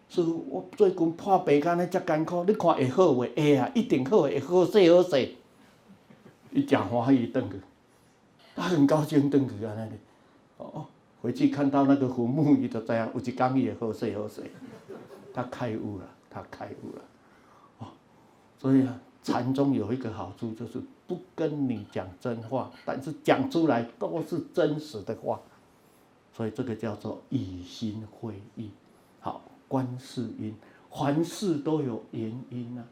[0.08, 3.28] 师傅，我最近破病，干呢，遮艰苦，你看会好未？
[3.34, 5.34] 会啊，一定好，会好势好势。
[6.52, 7.60] 一讲话一顿去，
[8.54, 9.92] 他很高兴顿去啊那里，
[10.56, 10.86] 哦，
[11.20, 14.42] 回去看到那个坟墓，伊就这样，有一讲伊会好势好势，
[15.34, 17.02] 他开悟了，他开悟了，
[17.78, 17.88] 哦，
[18.58, 25.40] 所以啊，禅宗有一个好处就是不跟你讲真话，但是讲出来都是真实的话，
[26.32, 28.70] 所以这个叫做以心会意。
[29.20, 30.54] 好，观世音，
[30.90, 32.84] 凡事都有原因啊。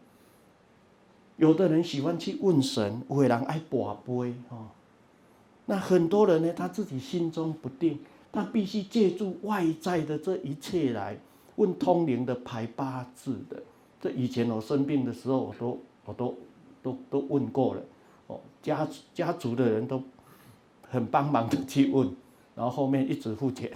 [1.37, 4.69] 有的人喜欢去问神，有的人爱跋杯哦。
[5.67, 7.99] 那很多人呢，他自己心中不定，
[8.31, 11.19] 他必须借助外在的这一切来
[11.57, 13.63] 问通灵的、排八字的。
[14.01, 16.37] 这以前我生病的时候，我都我都
[16.83, 17.83] 都都问过了
[18.27, 18.39] 哦。
[18.63, 20.03] 家家族的人都
[20.83, 22.15] 很帮忙的去问，
[22.55, 23.71] 然后后面一直付钱。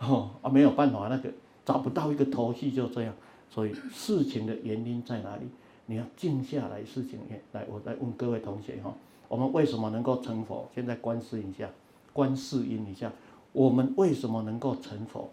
[0.00, 1.32] 哦啊， 没有办法，那个
[1.64, 3.14] 找不到一个头绪，就这样。
[3.48, 5.42] 所以事情的原因在哪里？
[5.90, 7.18] 你要静下来，事情
[7.50, 8.94] 来，我来问各位同学哈，
[9.26, 10.68] 我们为什么能够成佛？
[10.72, 11.68] 现在观世一下，
[12.12, 13.12] 观世音一下，
[13.50, 15.28] 我们为什么能够成佛？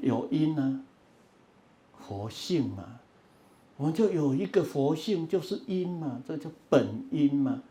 [0.00, 0.82] 有因呢、
[1.94, 2.98] 啊，佛性嘛，
[3.76, 7.62] 我们就有一个佛性，就是因嘛，这叫本因嘛，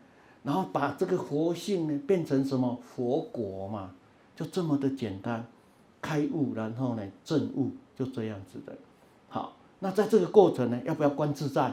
[0.44, 3.94] 然后把这个佛性呢变成什么佛果嘛，
[4.34, 5.46] 就这么的简单，
[6.00, 7.72] 开悟，然后呢证悟。
[8.00, 8.72] 就这样子的，
[9.28, 11.70] 好，那在这个过程呢，要不要观自在？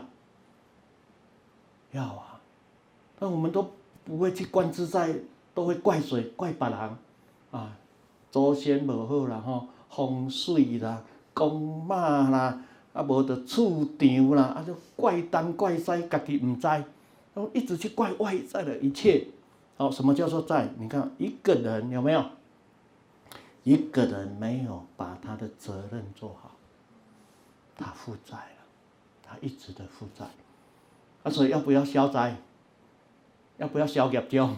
[1.93, 2.41] 要啊，
[3.17, 3.71] 那我们都
[4.03, 5.15] 不会去观自在，
[5.53, 6.21] 都会怪谁？
[6.35, 6.77] 怪别人
[7.51, 7.77] 啊，
[8.29, 11.01] 祖先无好啦，吼，风水啦，
[11.33, 12.61] 公妈啦，
[12.91, 16.83] 啊，无得厝场啦，啊，就怪东怪西，家己唔知，然
[17.35, 19.25] 后一直去怪外在的一切。
[19.77, 20.67] 好，什么叫做在？
[20.77, 22.21] 你看一个人有没有？
[23.67, 26.55] 一个人没有把他的责任做好，
[27.75, 28.63] 他负债了，
[29.21, 30.25] 他一直的负债。
[31.23, 32.37] 啊，说要不要消灾？
[33.57, 34.55] 要不要消业障？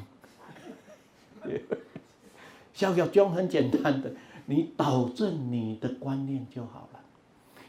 [2.72, 4.14] 消业障很简单的，
[4.46, 7.00] 你导正你的观念就好了。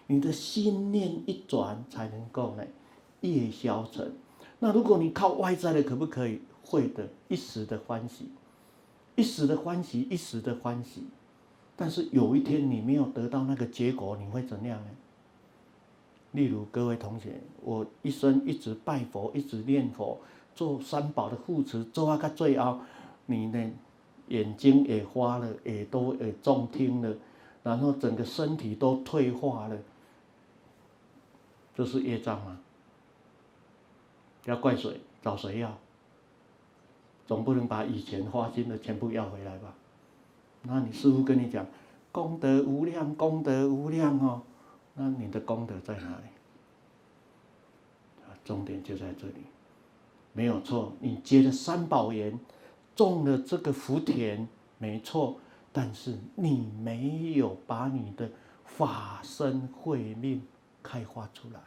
[0.09, 2.65] 你的心念一转，才能够呢
[3.23, 4.13] 业消成。
[4.59, 6.43] 那如果你靠外在的，可不可以？
[6.63, 8.31] 会的，一时的欢喜，
[9.17, 11.07] 一时的欢喜，一时的欢喜。
[11.81, 14.91] 但是有一天你没有得到那个结果，你会怎样呢？
[16.33, 20.21] 例如各位同学，我一生一直拜佛，一直念佛，
[20.55, 22.81] 做三宝的护持，做到最后，
[23.25, 23.73] 你呢
[24.29, 27.17] 眼睛也花了，耳朵也重听了，
[27.63, 29.79] 然后整个身体都退化了，
[31.75, 32.61] 这是业障吗？
[34.45, 35.01] 要怪谁？
[35.23, 35.79] 找谁要？
[37.27, 39.75] 总不能把以前花心的全部要回来吧？
[40.63, 41.67] 那你师父跟你讲，
[42.13, 44.43] 功德无量，功德无量哦，
[44.95, 46.25] 那你的功德在哪里？
[48.43, 49.45] 重点就在这里，
[50.33, 52.37] 没有错，你结了三宝缘，
[52.97, 55.37] 种了这个福田，没错，
[55.73, 58.29] 但是你没有把你的
[58.65, 60.43] 法身慧命
[60.83, 61.61] 开发出来，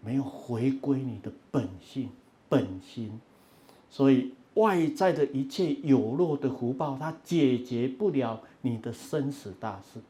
[0.00, 2.10] 没有回归你的本性
[2.48, 3.20] 本心，
[3.88, 10.00] 所以外在的一切有漏的福报，它解决不了你的生死大事。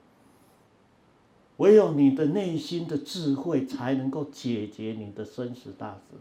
[1.58, 6.16] 唯有你的内心的智慧，才能够解决你的生死大事。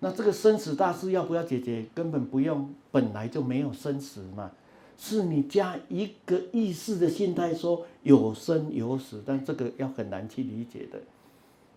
[0.00, 1.86] 那这个生死大事要不要解决？
[1.94, 4.50] 根本不用，本来就没有生死嘛。
[4.98, 11.00] 是你加一个意识的心态，说有生有死，但这个要很难去理解的。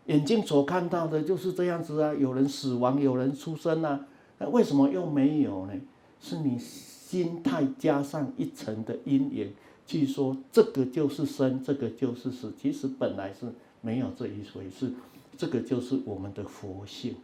[0.07, 4.05] 眼睛所看到的就是这样子啊，有人死亡，有人出生啊，
[4.39, 5.73] 那为什么又没有呢？
[6.19, 9.53] 是你心态加上一层的因缘。
[9.85, 12.51] 据说这个就是生，这个就是死。
[12.59, 14.91] 其实本来是没有这一回事，
[15.37, 17.15] 这个就是我们的佛性。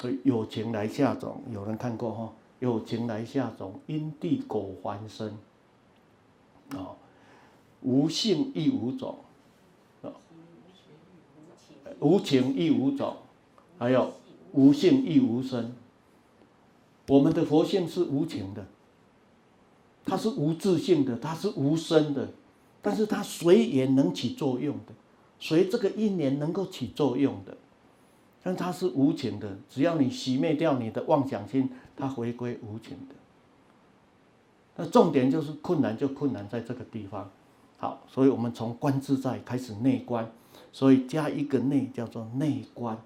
[0.00, 2.32] 所以有情来下种，有人看过哈？
[2.60, 5.36] 有情来下种，因地果还生。
[6.70, 6.96] 啊，
[7.82, 9.18] 无性亦无种，
[10.02, 10.10] 啊，
[12.00, 13.16] 无情亦无种，
[13.78, 14.12] 还有
[14.52, 15.72] 无性亦无生。
[17.08, 18.64] 我们的佛性是无情的。
[20.04, 22.30] 它是无自性的，它是无生的，
[22.80, 24.94] 但是它随缘能起作用的，
[25.38, 27.54] 随这个因缘能够起作用的，
[28.42, 33.14] 但它是无情的，只要你熄灭掉你的妄想心，它回归无情的。
[34.76, 37.30] 那重点就是困难，就困难在这个地方。
[37.76, 40.32] 好，所以我们从观自在开始内观，
[40.72, 42.98] 所以加一个内叫做内观，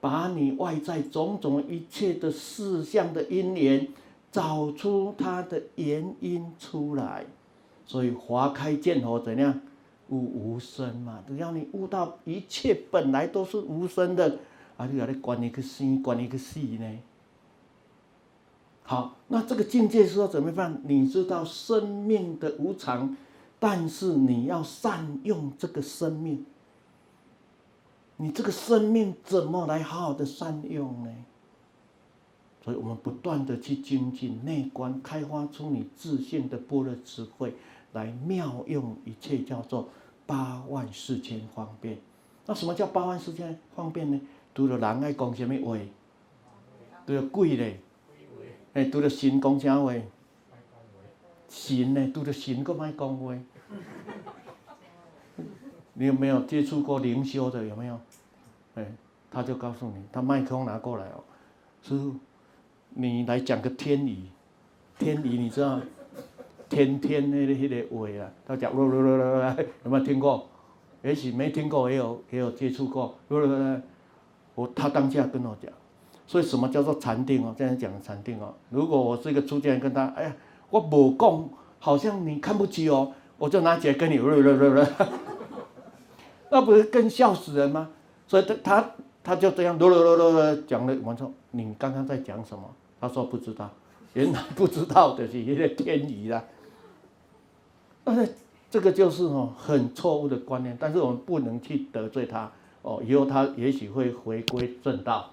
[0.00, 3.88] 把你外在种种一切的事项的因缘。
[4.30, 7.24] 找出它的原因出来，
[7.86, 9.58] 所以花开见佛怎样？
[10.10, 14.38] 悟无生嘛，只要你悟到一切本来都是无生的，
[14.76, 16.98] 啊，你要来管一个心，管一个死呢？
[18.82, 20.78] 好，那这个境界是说怎么办？
[20.84, 23.16] 你知道生命的无常，
[23.58, 26.44] 但是你要善用这个生命，
[28.18, 31.10] 你这个生命怎么来好好的善用呢？
[32.64, 37.54] 所以我们不断的去精进内观，开发出你自性的般若智慧，
[37.92, 39.88] 来妙用一切，叫做
[40.26, 41.96] 八万四千方便。
[42.44, 44.20] 那什么叫八万四千方便呢？
[44.52, 45.78] 除了人爱讲什么话，
[47.06, 47.80] 除了鬼嘞，
[48.74, 49.94] 哎，除了神讲啥话？
[51.48, 52.10] 神呢？
[52.12, 53.38] 除了神更爱讲话。
[56.00, 57.64] 你有没有接触过灵修的？
[57.64, 57.98] 有没有？
[58.76, 58.86] 哎，
[59.30, 61.24] 他就告诉你，他麦克风拿过来哦，
[61.82, 62.14] 师父。
[62.94, 64.30] 你来讲个天理，
[64.98, 65.80] 天理你知道？
[66.68, 70.48] 天天那个那个话啊，他讲，有没有听过？
[71.02, 73.16] 也许没听过，也有也有接触过。
[74.54, 75.70] 我他当下跟我讲，
[76.26, 77.54] 所以什么叫做禅定哦？
[77.58, 78.54] 这样讲禅定哦。
[78.70, 80.36] 如果我是一个出家人，跟他，哎呀，
[80.70, 81.48] 我不讲，
[81.78, 84.18] 好像你看不起哦，我就拿起来跟你，
[86.50, 87.90] 那不是更笑死人吗？
[88.26, 88.90] 所以他他
[89.22, 92.64] 他就这样啰啰啰啰，讲了，我说你刚刚在讲什么？
[93.00, 93.70] 他说不知道，
[94.14, 96.44] 原来不知道的是一个天意啦。
[98.04, 98.34] 但是
[98.70, 102.50] 这个就是哦很错误的观念，但是我们不能去得罪他
[102.82, 105.30] 哦，以后他也许会回归正道。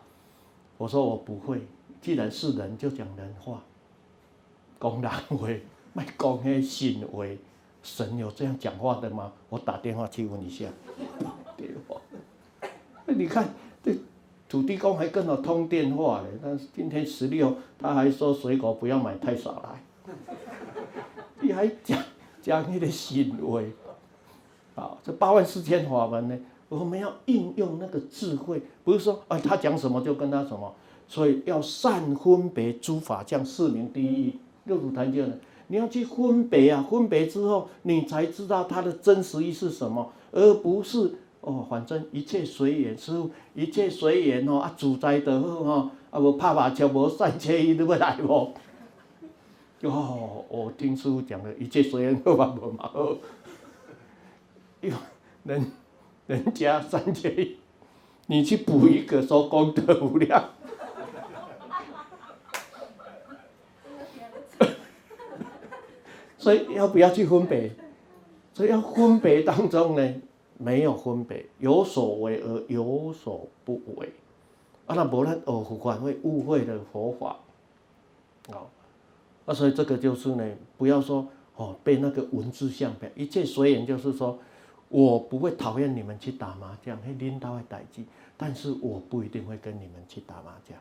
[0.77, 1.65] 我说我不会，
[2.01, 3.61] 既然是人就讲人话，
[4.79, 5.47] 讲人话，
[5.93, 7.25] 卖讲些神话。
[7.85, 9.31] 神有这样讲话的吗？
[9.47, 10.65] 我打电话去问一下。
[11.55, 12.01] 电话，
[13.05, 13.47] 你看
[13.83, 13.95] 这。
[14.47, 20.13] 土地公还跟我通电话嘞，但是今天十六，他还说水果不要买太少来。
[21.41, 22.01] 你还讲
[22.41, 23.71] 讲你的行为。
[24.75, 26.37] 好，这八万四千法门呢，
[26.69, 30.73] 我们要应用那个智慧，不是说啊他讲什么就跟他什么，
[31.07, 34.39] 所以要善分别诸法相，四名第一。
[34.65, 35.35] 六祖坛经呢，
[35.67, 48.53] 你要去分别啊，分别之后，你才知道它的真实意是什么，而不是哦，反正一切随缘，师傅，一切随缘哦，啊，自在就好哦，啊，无拍麻将，无散车，伊都要来无？
[49.83, 53.15] 哦，我听师傅讲的，一切随缘好嘛，无嘛好。
[54.81, 54.91] 哟，
[55.43, 55.71] 人
[56.27, 57.57] 人家三千亿，
[58.27, 60.43] 你去补一个说功德无量，
[66.45, 67.71] 所以要不要去分别？
[68.53, 70.15] 所以要分别当中呢，
[70.59, 74.13] 没有分别，有所为而有所不为。
[74.85, 77.39] 啊，那不然哦，佛法会误会的佛法。
[78.49, 78.67] 哦，
[79.47, 84.37] 啊，所以这个就是呢，不要说哦，被那个文字相表，一切随缘，就是说。
[84.87, 88.03] 我不会讨厌你们去打麻将，嘿，领导的代志，
[88.37, 90.77] 但是我不一定会跟你们去打麻将。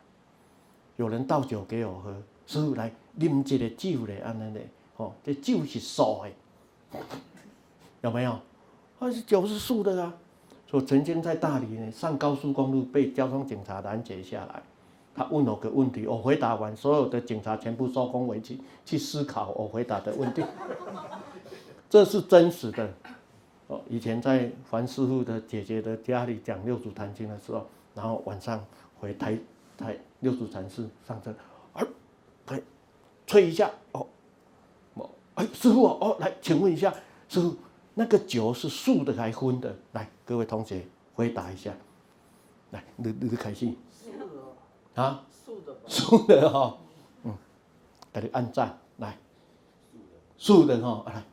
[0.95, 6.21] 有人倒酒给我喝，师傅来啉这个酒嘞，安尼嘞，哦，这酒是素
[6.91, 6.99] 的，
[8.01, 8.31] 有没有？
[8.99, 10.13] 啊，酒是素的啊。
[10.71, 14.61] 我曾经在大理呢，上高速公路被交通警察拦截下来，
[15.15, 20.43] 他问我个问题，我回答完，所有的警察全部收工回去，去思考我回答的问题，
[21.89, 22.93] 这是真实的。
[23.67, 28.61] 哦，以前在樊师傅的姐姐的家里讲六祖坛经的时候，然后晚上
[28.99, 29.37] 回台
[29.77, 31.33] 台六祖禅寺上车，
[32.47, 32.61] 哎，
[33.25, 34.05] 吹一下，哦，
[35.35, 36.93] 哎，师傅哦，来，请问一下，
[37.27, 37.55] 师傅，
[37.93, 39.75] 那个酒是素的还是荤的？
[39.91, 41.73] 来，各位同学回答一下，
[42.71, 43.77] 来，你你开心？
[43.91, 44.11] 素
[44.95, 45.01] 的。
[45.01, 45.23] 啊？
[45.29, 45.75] 素的。
[45.87, 46.77] 素的哈，
[47.23, 47.37] 嗯，
[48.13, 49.17] 给你按赞，来，
[50.37, 51.23] 素的哈，来。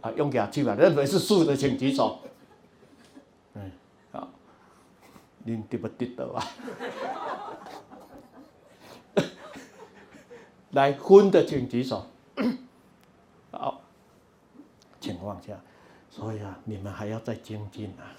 [0.00, 2.18] 啊，用牙去吧，认为是素的，请举手。
[3.52, 3.70] 嗯，
[4.10, 4.26] 好，
[5.44, 6.42] 您得不得到啊？
[10.70, 12.06] 来，荤的请举手。
[13.50, 13.80] 好，
[15.00, 15.54] 情况下。
[16.10, 18.10] 所以啊，你们还要再精进啊。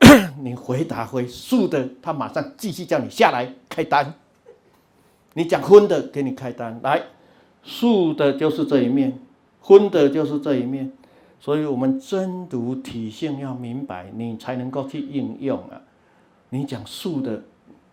[0.42, 4.14] 你回答回素的，他马上继续叫你下来开单。
[5.34, 6.80] 你讲荤的，给你开单。
[6.82, 7.02] 来，
[7.62, 9.20] 素的就是这一面。
[9.60, 10.90] 荤的就是这一面，
[11.38, 15.80] 所以我们真读体性要明白，你才能够去应用啊。
[16.48, 17.42] 你讲素的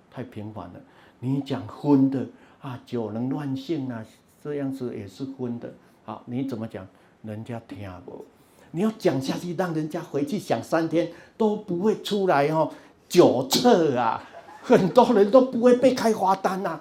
[0.10, 0.80] 太平凡了，
[1.20, 2.26] 你讲荤的
[2.62, 4.04] 啊，酒能乱性啊，
[4.42, 5.72] 这样子也是荤的。
[6.08, 6.88] 好，你怎么讲？
[7.22, 8.24] 人家听不？
[8.72, 12.72] 你要讲下去，让人家回去想三天都不会出来哦。
[13.10, 14.24] 酒测啊，
[14.62, 16.80] 很多人都不会被开罚单呐。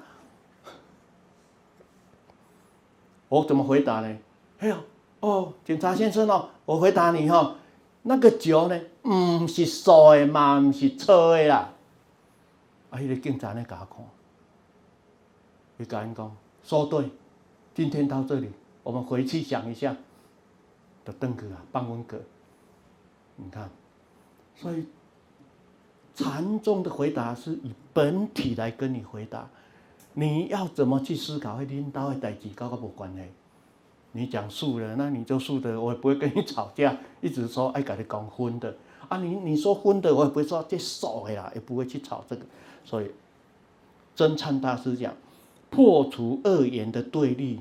[3.29, 4.16] 我怎么回答呢？
[4.61, 4.77] 哎呦，
[5.18, 7.57] 哦，警察先生哦，我回答你哈，
[8.03, 11.72] 那个酒呢，唔是素的嘛，唔是错的啦。
[12.91, 13.99] 啊，那个警察呢，给他看，
[15.79, 17.11] 你赶紧讲，说对，
[17.74, 18.53] 今天到这里，
[18.87, 19.97] 我们回去想一下，
[21.05, 22.20] 的邓哥啊，邦文哥，
[23.34, 23.68] 你看，
[24.55, 24.87] 所以
[26.14, 29.51] 禅宗的回答是以本体来跟你回答，
[30.12, 33.22] 你要怎么去思考，会领导的代志，跟我无关系。
[34.12, 38.76] 你讲素的，那你就素的，我也不会跟你吵架，一直说爱跟你讲荤的
[39.09, 39.18] 啊。
[39.18, 42.47] 你你说荤的，我也不会说这素的呀，也不会去吵这个。
[42.84, 43.11] 所以，
[44.14, 45.12] 真禅大师讲，
[45.70, 47.61] 破除二元的对立，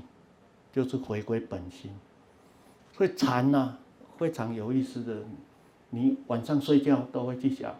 [0.75, 1.89] 就是回归本心。
[2.97, 3.75] 会禅呐，
[4.17, 5.23] 非常有意思的，
[5.89, 7.73] 你晚上睡觉都会去想，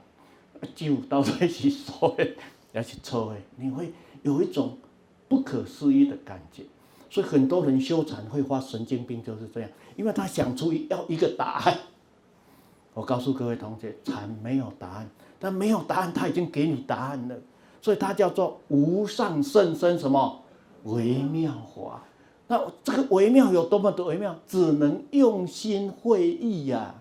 [0.74, 2.26] 酒到底是素的
[2.72, 3.92] 还是错的，你会
[4.24, 4.78] 有一种
[5.28, 6.64] 不可思议的感觉。
[7.10, 11.78] 所以很多人修禅会发神经病，就是这样，因为他想出要一个答案。
[12.94, 17.36] 我告诉各位同学，禅没有答案，但没有答案，他已经给你答案了，
[17.82, 20.42] 所以它叫做无上甚深什么
[20.84, 22.02] 微妙法。
[22.48, 24.38] 那这个微妙有多么的微妙？
[24.48, 26.96] 只能用心会意呀、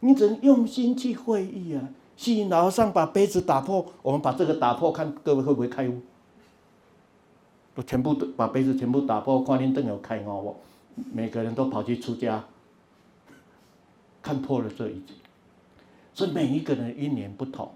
[0.00, 1.88] 你只能用心去会意呀、啊。
[2.16, 6.00] 虚云老和尚把杯子打破，我们把这个打破，看各位会不会开悟？
[7.74, 10.56] 都全部都把杯子全部打破，看恁灯有开哦，我
[11.12, 12.44] 每个人都跑去出家，
[14.22, 15.12] 看破了这一切。
[16.14, 17.70] 所以每一个人因缘不同，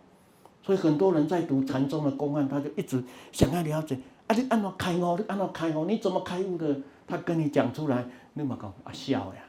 [0.63, 3.99] 所以很多人在读禅宗的公案，他就一直想要了解
[4.31, 5.17] 啊，你按怎开悟？
[5.19, 5.85] 你按怎开悟？
[5.87, 6.77] 你怎么开悟的？
[7.05, 9.43] 他跟你讲出来，你嘛讲啊笑呀，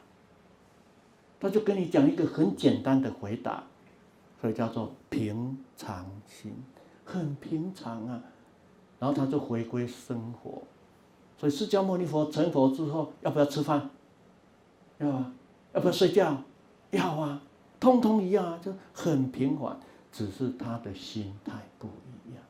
[1.39, 3.63] 他就跟你讲一个很简单的回答，
[4.41, 6.51] 所以叫做平常心，
[7.05, 8.23] 很平常啊。
[8.97, 10.63] 然后他就回归生活，
[11.37, 13.91] 所以释迦牟尼佛成佛之后，要不要吃饭？
[14.97, 15.31] 要啊。
[15.73, 16.35] 要不要睡觉？
[16.89, 17.39] 要啊。
[17.79, 19.79] 通通一样啊，就很平缓，
[20.11, 21.87] 只是他的心态不
[22.25, 22.43] 一样。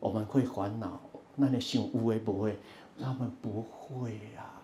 [0.00, 1.00] 我们会烦恼，
[1.36, 2.56] 那你想无为不会？
[2.98, 4.62] 他们不会呀、啊。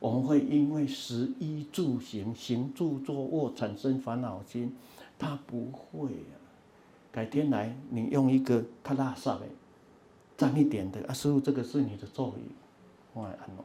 [0.00, 4.76] 我们会因为食衣住行、行住坐卧产生烦恼心，
[5.18, 6.44] 他不会呀、啊。
[7.10, 9.46] 改天来，你用一个他拉萨的，
[10.36, 12.50] 脏一点的啊，师父，这个是你的座椅，
[13.12, 13.64] 我来安慰。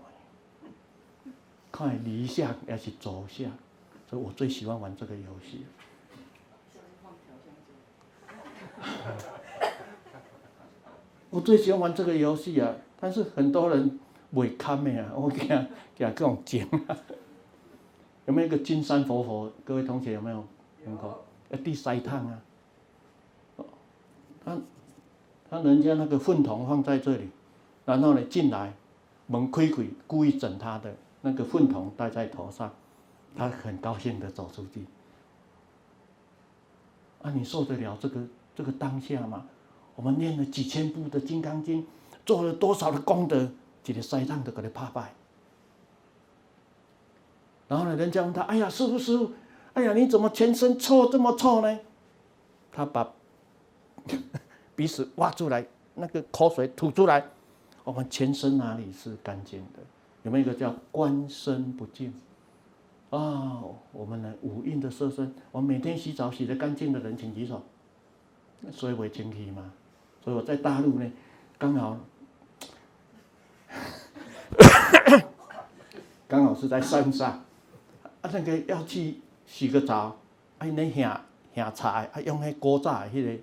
[1.71, 3.51] 看离相还是走相。
[4.09, 5.65] 所以我最喜欢玩这个游戏。
[11.29, 12.73] 我最喜欢玩这个游戏啊！
[12.99, 13.99] 但是很多人
[14.31, 15.65] 未看的啊， 我给他
[15.95, 16.67] 给他各种讲。
[18.25, 19.51] 有没有一个金山佛佛？
[19.63, 20.43] 各位同学有没有
[20.83, 21.23] 听过？
[21.49, 22.39] 要第三趟啊！
[24.43, 24.57] 他
[25.49, 27.29] 他人家那个粪桶放在这里，
[27.85, 28.73] 然后呢进来，
[29.27, 32.71] 门开开，故意整他的那个粪桶戴在头上。
[33.35, 34.83] 他很高兴的走出去，
[37.21, 38.19] 啊，你受得了这个
[38.55, 39.45] 这个当下吗？
[39.99, 41.83] 我们念了几千部的《金刚经》，
[42.25, 43.51] 做了多少的功德，
[43.83, 45.13] 这个西藏都给他怕败。
[47.67, 49.33] 然后呢，人家问他：“哎呀，师父师父，
[49.73, 51.79] 哎呀，你怎么全身臭这么臭呢？”
[52.71, 53.11] 他把
[54.73, 57.25] 鼻屎挖出来，那个口水吐出来，
[57.83, 59.81] 我们全身哪里是干净的？
[60.23, 62.13] 有没有一个叫观身不净？
[63.09, 67.61] 啊、哦，我们的五蕴的色身，我们每天洗澡洗得干净的人，请举手。
[68.71, 69.73] 所以为清气嘛，
[70.29, 71.11] 所以我在大陆呢，
[71.57, 71.97] 刚好，
[76.29, 77.43] 刚好是在山上，
[78.21, 79.15] 啊那个要去
[79.47, 80.15] 洗个澡，
[80.59, 81.25] 啊那下
[81.55, 83.35] 下菜，啊用那锅炸的那个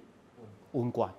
[0.71, 1.11] 温罐，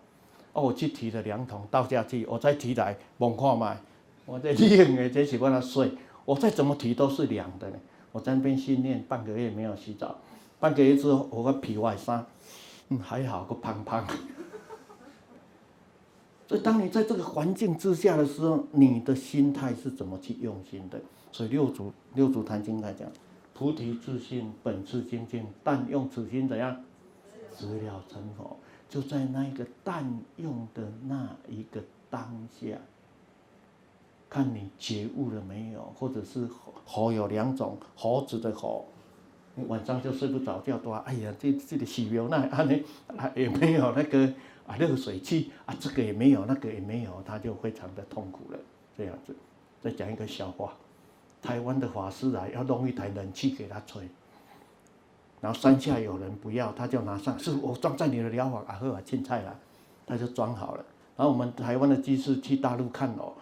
[0.53, 3.77] 哦我去提了两桶倒下去，我再提来望看卖，
[4.25, 5.91] 我这冷的这是我那水，
[6.23, 7.75] 我再怎么提都是凉的呢。
[8.13, 10.15] 我在那边训练半个月没有洗澡，
[10.61, 12.25] 半个月之后我个皮外伤，
[12.87, 14.07] 嗯还好个胖胖。
[16.47, 20.99] 所以当你在这个环境之下的时候，你的心态是怎么去用心的？
[21.31, 23.07] 所以六祖六祖坛经来讲，
[23.53, 26.83] 菩提自信本自清净，但用此心怎样？
[27.55, 28.57] 直了成佛。
[28.87, 32.77] 就在那一个但用的那一个当下。
[34.29, 36.47] 看你觉悟了没有，或者是
[36.85, 38.83] 火有两种，猴子的火，
[39.55, 42.77] 你晚上就睡不着觉，多哎呀，这这个洗苗那啊呢
[43.15, 44.33] 啊也没有那个
[44.67, 48.59] 啊热水器啊，这个也没有，那个也没有，他就非常的痛苦了。
[48.95, 49.35] 这样子，
[49.81, 50.73] 再讲一个笑话，
[51.41, 54.01] 台湾的法师来要弄一台冷气给他吹，
[55.39, 59.55] 然后山下有人不要，他就拿上，是我装在你的疗法啊，喝啊，青菜啦，
[60.05, 60.85] 他就装好了。
[61.15, 63.33] 然后我们台湾的居士去大陆看哦。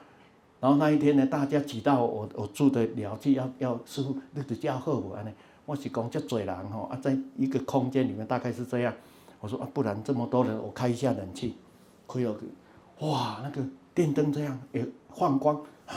[0.60, 5.32] 然后那一天呢，大家挤到我我住的寮去，要要师父，你就叫好我呢。
[5.66, 8.94] 我是讲这济人吼，啊，在一个空间里面大概是这样。
[9.46, 11.56] 我说啊，不然这么多人，我开一下冷气，
[12.08, 12.36] 开了，
[13.02, 13.62] 哇，那个
[13.94, 14.84] 电灯这样也
[15.14, 15.62] 放光。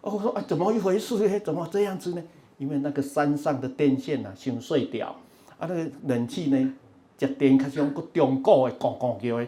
[0.00, 1.38] 我说啊，怎么一回事哎？
[1.38, 2.22] 怎么这样子呢？
[2.56, 5.14] 因为那个山上的电线啊，先碎掉，
[5.58, 6.72] 啊，那个冷气呢，
[7.18, 9.46] 接电开始用个中古的，咣咣叫的。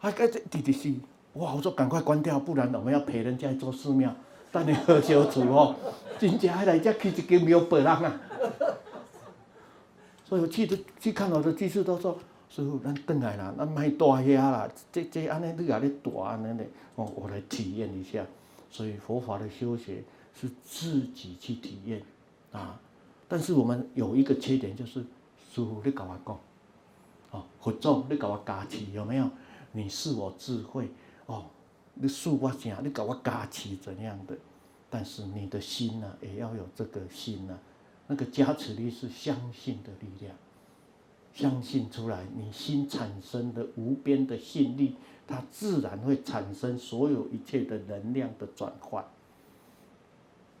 [0.00, 0.92] 啊，这滴滴是，
[1.40, 1.54] 哇！
[1.54, 4.14] 我说赶快关掉，不然我们要陪人家做寺庙，
[4.52, 5.74] 等你喝小酒哦。
[6.18, 8.20] 真正还来这去一间庙拜人啊。
[10.34, 12.18] 所以我去的去看我的居士都说，
[12.50, 18.26] 师傅，咱回来啦，咱卖大遐啦，这这安尼你啊咧大安尼咧，哦，我来体验一下。
[18.68, 20.02] 所以佛法的修学
[20.34, 22.02] 是自己去体验
[22.50, 22.80] 啊。
[23.28, 24.94] 但是我们有一个缺点就是，
[25.52, 26.40] 师傅你跟我讲，
[27.30, 29.30] 哦，佛祖你给我加持有没有？
[29.70, 30.88] 你是我智慧
[31.26, 31.44] 哦，
[31.94, 34.36] 你恕我讲，你给我加持怎样的？
[34.90, 37.56] 但是你的心呢、也要有这个心呢、
[38.06, 40.34] 那个加持力是相信的力量，
[41.32, 44.96] 相信出来，你心产生的无边的信力，
[45.26, 49.04] 它自然会产生所有一切的能量的转换。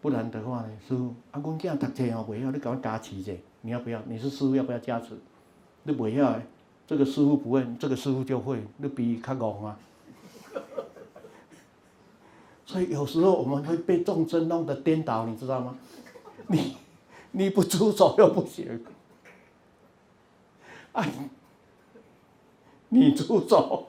[0.00, 3.32] 不然的话呢，师父，啊，我囝读册哦，不要你给我加持者，
[3.62, 4.00] 你要不要？
[4.06, 5.16] 你是师父要不要加持？
[5.84, 6.40] 你不要。
[6.86, 9.78] 这个师傅不会，这个师傅就会，你比他戆啊。
[12.66, 15.78] 所以有时候我们会被众生弄得颠倒，你知道吗？
[16.48, 16.76] 你
[17.36, 18.84] 你不出手又不行，
[20.92, 21.10] 哎，
[22.90, 23.88] 你出手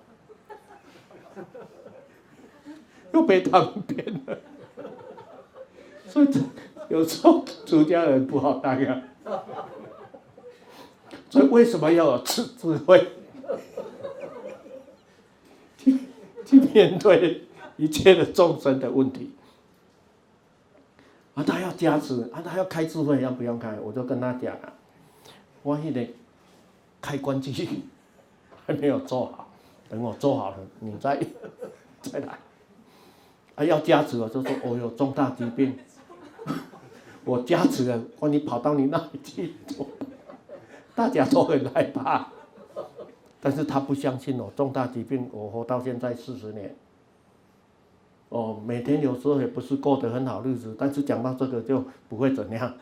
[3.14, 4.40] 又被他们骗了，
[6.08, 6.28] 所以
[6.90, 9.04] 有时候出家人不好当啊。
[11.30, 13.10] 所以为什么要有智智慧？
[16.46, 17.44] 去面对
[17.78, 19.35] 一切的众生的问题。
[21.36, 23.78] 啊，他要加持，啊，他要开智慧，要不用开？
[23.80, 24.74] 我就跟他讲啊，
[25.64, 26.08] 我现在
[27.02, 27.82] 开关机
[28.66, 29.48] 还没有做好，
[29.90, 31.22] 等我做好了，你再
[32.02, 32.40] 再来。
[33.56, 35.78] 啊，要加持了，就说我有重大疾病，
[37.26, 39.56] 我加持了，我你跑到你那里去，
[40.96, 42.30] 大家都很害怕，
[43.42, 46.74] 但是他不相信我重大疾病，我活到现在四十年。
[48.30, 52.74] 哦，每天有时候也不是过得很好日子，但是讲到这个就不会怎样。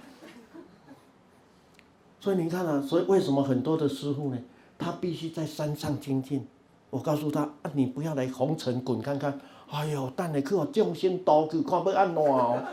[2.19, 4.39] 所以你看啊，所以为什么很多的师傅呢？
[4.77, 6.47] 他必须在山上精进。
[6.89, 9.39] 我告诉他啊，你不要来红尘滚看看。
[9.69, 12.63] 哎呦，等你去哦，众生多去看要安怎哦？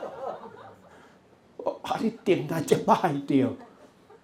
[1.82, 3.50] 啊，你顶来就坏掉。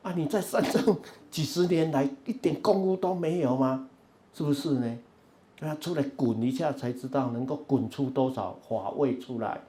[0.02, 0.96] 啊，你在山上
[1.30, 3.88] 几十年来一点功夫都没有吗？
[4.32, 4.98] 是不是呢？
[5.60, 9.60] 要出来滚一下才知道能够滚出多少法位出来，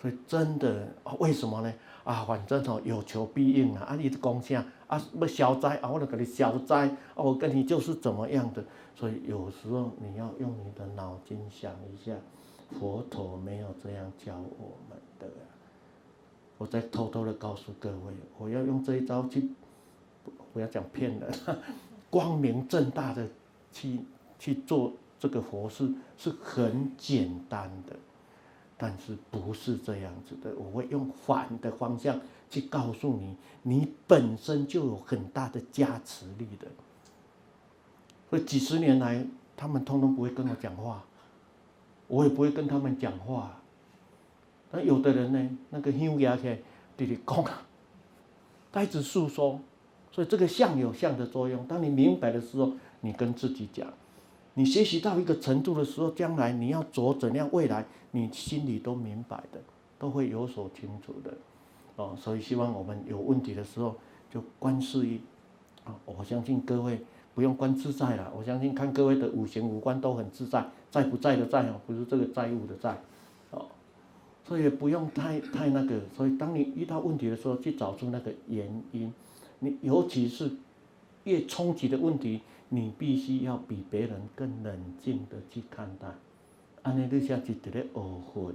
[0.00, 0.88] 所以真的
[1.18, 1.72] 为什么呢？
[2.02, 3.84] 啊，反正哦有求必应啊！
[3.84, 8.62] 啊，你的功效啊，要消灾啊，我就给你消灾啊，我跟你就是怎么样的。
[8.94, 12.12] 所以有时候你要用你的脑筋想一下，
[12.78, 15.26] 佛陀没有这样教我们的。
[16.58, 19.48] 我再偷偷的告诉各位，我要用这一招去，
[20.52, 21.32] 不要讲骗人，
[22.10, 23.26] 光明正大的
[23.72, 24.00] 去
[24.38, 24.92] 去做。
[25.24, 27.96] 这个佛事是很简单的，
[28.76, 30.54] 但是不是这样子的。
[30.54, 32.20] 我会用反的方向
[32.50, 36.66] 去告诉你，你本身就有很大的加持力的。
[38.28, 41.02] 所以几十年来，他们通通不会跟我讲话，
[42.06, 43.62] 我也不会跟他们讲话。
[44.72, 46.62] 那有的人呢，那个乡下去
[46.98, 47.46] 弟弟讲，
[48.70, 49.58] 他一直诉说。
[50.12, 51.66] 所以这个相有相的作用。
[51.66, 53.88] 当你明白的时候，你跟自己讲。
[54.56, 59.60] 你学习到一个程度的时候，将来你要走怎样未来，你心里都明白的，
[59.98, 61.34] 都会有所清楚的，
[61.96, 63.96] 哦，所以希望我们有问题的时候
[64.30, 65.20] 就观世音，
[65.82, 67.00] 啊，我相信各位
[67.34, 73.02] 不用观自在了，我相信看各位的五行五官都很自在，在不在的在哦，不是这个债务的债，
[73.50, 73.66] 哦，
[74.46, 79.12] 所以不用太太那个，所以当你遇到问题的时候，去找出那个原因，
[79.58, 80.48] 你尤其是
[81.24, 82.40] 越冲击的问题。
[82.74, 86.08] 你必须要比别人更冷静的去看待，
[86.82, 88.52] 安尼你下去得咧学会，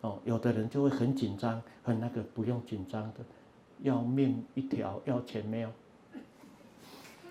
[0.00, 3.20] 哦，有的人就会很紧张，很那个，不用紧张的，
[3.82, 5.70] 要命一条，要钱没有，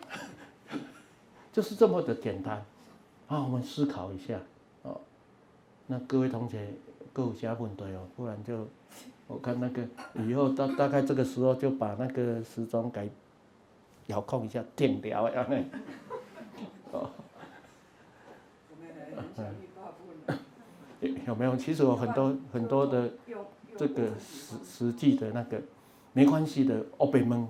[1.52, 2.64] 就是这么的简单，
[3.28, 4.40] 啊，我们思考一下，
[4.84, 5.02] 哦，
[5.88, 6.70] 那各位同学
[7.12, 8.68] 各有啥问题哦，不然就
[9.26, 9.84] 我看那个
[10.28, 13.10] 以后大大概这个时候就把那个时钟改
[14.06, 15.66] 遥控一下，停掉啊，那。
[16.92, 17.08] 哦，
[21.26, 21.56] 有没有？
[21.56, 23.10] 其实有很多很多的
[23.78, 25.62] 这个实实际的那个
[26.12, 26.84] 没关系的。
[26.98, 27.48] 哦，别问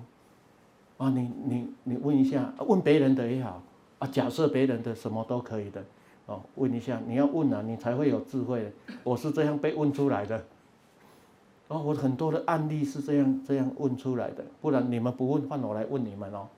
[0.98, 3.62] 啊，你你你问一下，问别人的也好
[3.98, 4.06] 啊。
[4.08, 5.82] 假设别人的什么都可以的
[6.26, 8.72] 哦，问一下，你要问啊，你才会有智慧。
[9.02, 10.44] 我是这样被问出来的。
[11.68, 16.48] 哦，我很多的案例是这样这样问出来的，不然你们不问，换我来问你们哦。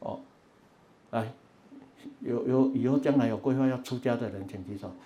[0.00, 0.20] 哦。
[1.10, 1.32] 来，
[2.20, 4.90] 有有以后将来有规划要出家的人，请举手。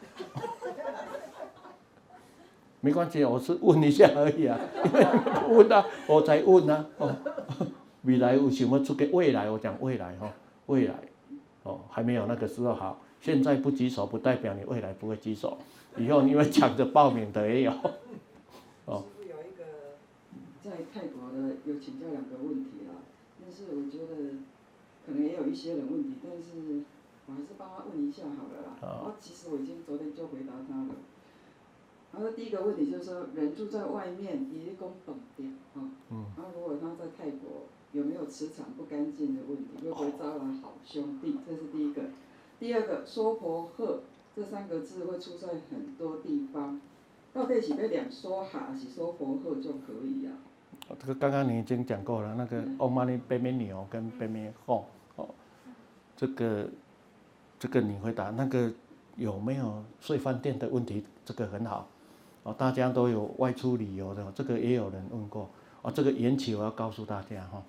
[2.81, 4.59] 没关系，我是问一下而已啊，
[5.49, 6.85] 问啊，我才问啊。
[6.99, 7.17] 哦，
[8.03, 9.49] 未来有什么出给未来？
[9.51, 10.31] 我讲未来哈，
[10.67, 10.95] 未来，
[11.62, 13.01] 哦，还没有那个时候好。
[13.21, 15.57] 现在不举手，不代表你未来不会举手。
[15.97, 17.71] 以后你们抢着报名的也有。
[18.85, 19.05] 哦。
[19.21, 19.65] 有一个
[20.62, 23.01] 在泰国的有请教两个问题啊，
[23.41, 24.39] 但是我觉得。
[25.07, 26.81] 可能也有一些人问题，但是
[27.27, 28.77] 我还是帮他问一下好了啦。
[28.81, 30.95] 然后其实我已经昨天就回答他了。
[32.12, 35.91] 他说第一个问题就是说，人住在外面，一日公懂点啊。
[36.11, 36.27] 嗯。
[36.37, 41.39] 然后如果他在泰国有没有磁场不干净的问题，会不会招来好兄弟？
[41.47, 42.03] 这是第一个。
[42.61, 43.99] 第二个，娑婆诃
[44.35, 46.81] 这三个字会出在很多地方，
[47.33, 50.31] 到底是要念娑哈还是娑婆诃就可以呀？
[50.99, 54.83] 这个刚刚你已经讲过了，那个欧玛尼北美牛跟北美凤，
[55.16, 55.29] 哦，
[56.16, 56.68] 这个
[57.59, 58.71] 这个你回答那个
[59.17, 61.05] 有没有睡饭店的问题？
[61.25, 61.89] 这个很好，
[62.43, 65.49] 哦，大家都有外出旅游的，这个也有人问过，
[65.83, 67.63] 哦，这个缘起我要告诉大家哈，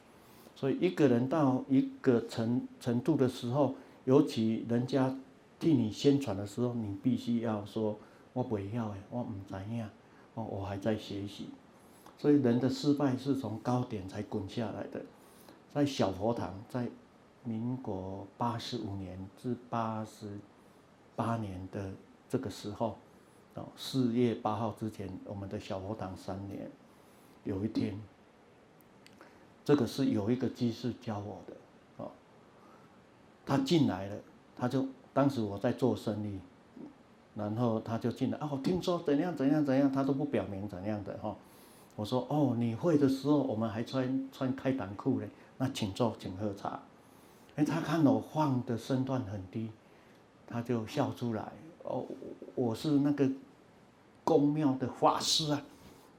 [0.56, 5.16] 所以一个人到一个程程度的时候，尤其人家
[5.60, 7.98] 替你宣传的时候，你必须要说，
[8.34, 9.90] 我不要哎，我唔知呀，
[10.34, 11.50] 哦，我还在学习。
[12.18, 15.02] 所以人的失败是从高点才滚下来的，
[15.74, 16.88] 在小佛堂，在
[17.46, 20.28] 民国八十五年至八十
[21.16, 21.94] 八年的
[22.28, 22.98] 这个时候，
[23.54, 26.70] 哦，四月八号之前，我们的小佛堂三年，
[27.44, 27.98] 有一天，
[29.64, 31.56] 这个是有一个居士教我的，
[31.98, 32.12] 哦，
[33.46, 34.18] 他进来了，
[34.56, 36.40] 他就当时我在做生意，
[37.36, 41.36] 然后他就进来，哦，听说怎样怎样怎样，他都不表明怎样的哈，
[41.96, 45.30] 我说哦，你会的时候我们还穿穿开裆裤嘞，
[45.60, 46.82] 那请坐，请喝茶，
[47.56, 49.70] 哎，他看我放的身段很低。
[50.48, 51.44] 他就笑出来，
[51.82, 52.06] 哦，
[52.54, 53.28] 我是那个
[54.24, 55.62] 宫庙的法师啊，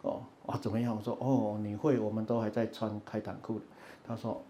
[0.03, 0.97] 哦，啊怎么样？
[0.97, 3.61] 我说哦，你会，我们都还在穿开裆裤。
[4.05, 4.43] 他说，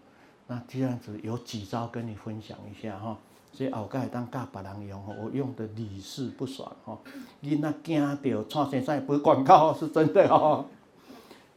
[0.47, 3.15] 那这样子有几招跟你分享一下哈，
[3.53, 6.97] 所以后盖当教别人用，我用的屡试不爽哈。
[7.41, 10.65] 你那惊到创先生不是广告，是真的哦。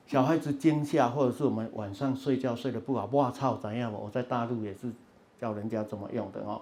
[0.07, 3.91] 小孩子惊吓，或者是我们晚上睡觉睡得不好，哇操怎样？
[3.91, 4.93] 我在大陆也是
[5.41, 6.61] 教人家怎么用的哦。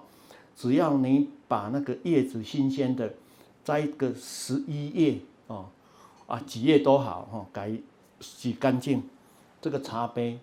[0.55, 3.13] 只要你把那个叶子新鲜的
[3.63, 5.65] 摘个十一叶哦，
[6.27, 7.71] 啊几叶都好哈，改
[8.19, 9.03] 洗干净
[9.61, 10.39] 这个茶杯，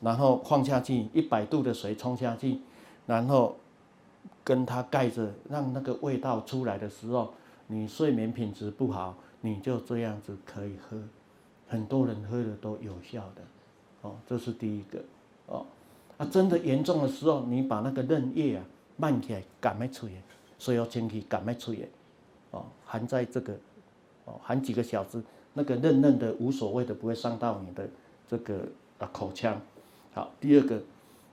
[0.00, 2.58] 然后放下去一百度的水冲下去，
[3.06, 3.56] 然后
[4.44, 7.32] 跟它盖着，让那个味道出来的时候，
[7.66, 10.96] 你睡眠品质不好，你就这样子可以喝，
[11.68, 13.42] 很多人喝的都有效的，
[14.02, 15.02] 哦，这是第一个
[15.46, 15.66] 哦，
[16.22, 18.64] 啊真的严重的时候，你把那个嫩叶啊。
[18.94, 20.10] 慢起来，赶快吹，
[20.58, 21.88] 所以要清气，赶快吹，
[22.50, 23.54] 哦，含在这个，
[24.26, 25.20] 哦，含几个小时，
[25.54, 27.88] 那个嫩嫩的无所谓的，不会伤到你的
[28.28, 28.68] 这个
[28.98, 29.60] 啊口腔。
[30.12, 30.80] 好，第二个，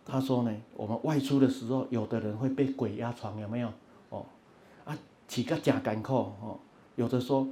[0.06, 3.72] 他说呢，我们外出的时候，有的人会被鬼压床，有没有？
[4.10, 4.26] 哦，
[4.86, 6.58] 啊，起个假干扣，哦，
[6.96, 7.46] 有的说，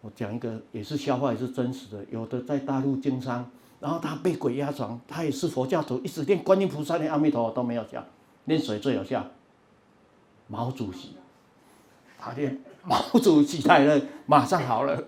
[0.00, 3.50] 我讲一个也是笑话，也是真实的，有的在大陆经商，
[3.82, 8.00] 然后他被鬼压床，他也是佛教徒，一直念观音菩萨、念阿弥陀佛都没有效。
[8.44, 9.26] 念谁最有效？
[10.46, 11.16] 毛主席，
[12.16, 15.02] 他念毛主席来了，马上好了。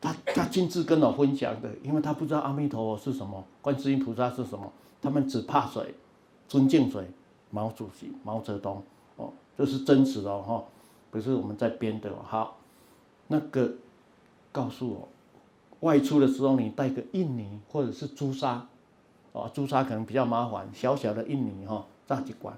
[0.00, 4.72] 他他亲自跟我分享的，因为他不知道阿弥陀佛是什么，观世音菩萨是什么，
[5.02, 5.94] 他们只怕水，
[6.48, 7.06] 尊敬谁？
[7.50, 8.82] 毛主席，毛泽东。
[9.16, 10.64] 哦，这是真实的哦，
[11.10, 12.10] 不是我们在编的。
[12.24, 12.56] 好，
[13.26, 13.70] 那个
[14.50, 15.08] 告诉我，
[15.80, 18.66] 外出的时候你带个印泥或者是朱砂，
[19.32, 21.86] 哦，朱砂可能比较麻烦，小小的印泥哈。
[22.08, 22.56] 炸几管，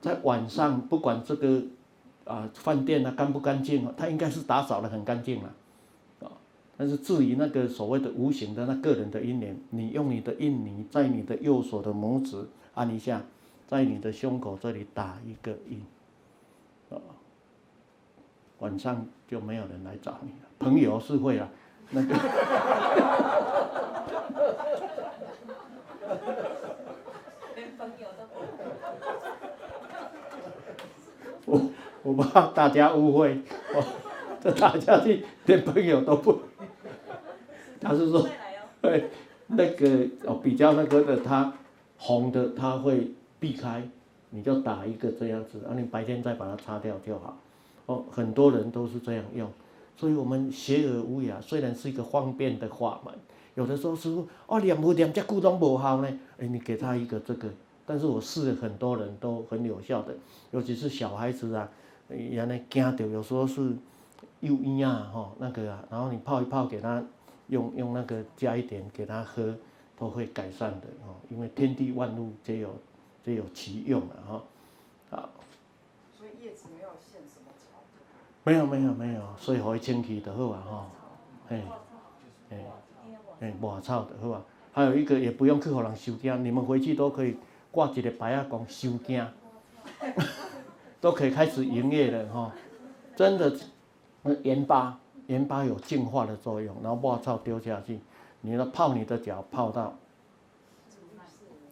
[0.00, 1.62] 在晚上不管这个
[2.24, 5.54] 啊饭店啊干不干净，它应该是打扫的很干净了，
[6.22, 6.26] 啊，
[6.76, 13.22] 但是至于那个所谓的无形的那个人的印年，你用你的印泥在你的右手的拇指按一下，
[13.68, 15.80] 在你的胸口这里打一个印，
[16.90, 16.98] 啊，
[18.58, 21.48] 晚上就没有人来找你了，朋友是会啊，
[21.90, 22.14] 那个。
[31.44, 31.70] 我
[32.02, 33.40] 我怕大家误会，
[33.74, 33.82] 哦，
[34.40, 36.40] 这大家去连朋友都不，
[37.80, 38.28] 他是说，
[38.82, 39.10] 对，
[39.46, 41.52] 那个哦比较那个的，他
[41.96, 43.82] 红的他会避开，
[44.30, 47.38] 你就打一个这样子，然后你白天再把它擦掉就好。
[47.86, 49.50] 哦，很多人都是这样用，
[49.98, 53.12] 所以我们学而无涯，虽然是一个方便的法门，
[53.56, 57.50] 有的时候师傅哦念不念这古东不好呢，哎，你给他一个这个。
[57.84, 60.14] 但是我试了很多人都很有效的，
[60.52, 61.68] 尤其是小孩子啊，
[62.08, 63.76] 原来惊到有时候是
[64.38, 67.02] 幼婴啊，吼那个啊，然后你泡一泡给他
[67.48, 69.52] 用用那个加一点给他喝，
[69.98, 71.16] 都会改善的哦。
[71.28, 72.72] 因为天地万物皆有
[73.24, 74.44] 皆有其用啊，哈，
[75.10, 75.30] 好。
[76.16, 76.68] 所以叶子。
[78.48, 80.86] 没有没有没有，所以会清气的好啊，哈，
[81.50, 81.62] 哎
[82.50, 82.64] 哎
[83.40, 84.42] 哎，抹草的好啊。
[84.72, 87.36] 还有一个也不用去给人收惊，你们回去都可以。
[87.70, 89.24] 挂一个牌啊，讲收惊，
[91.02, 92.50] 都可以开始营业了哈。
[93.14, 93.54] 真的，
[94.42, 98.00] 盐巴，盐巴有净化的作用，然后抹草丢下去，
[98.40, 99.94] 你要泡你的脚，泡到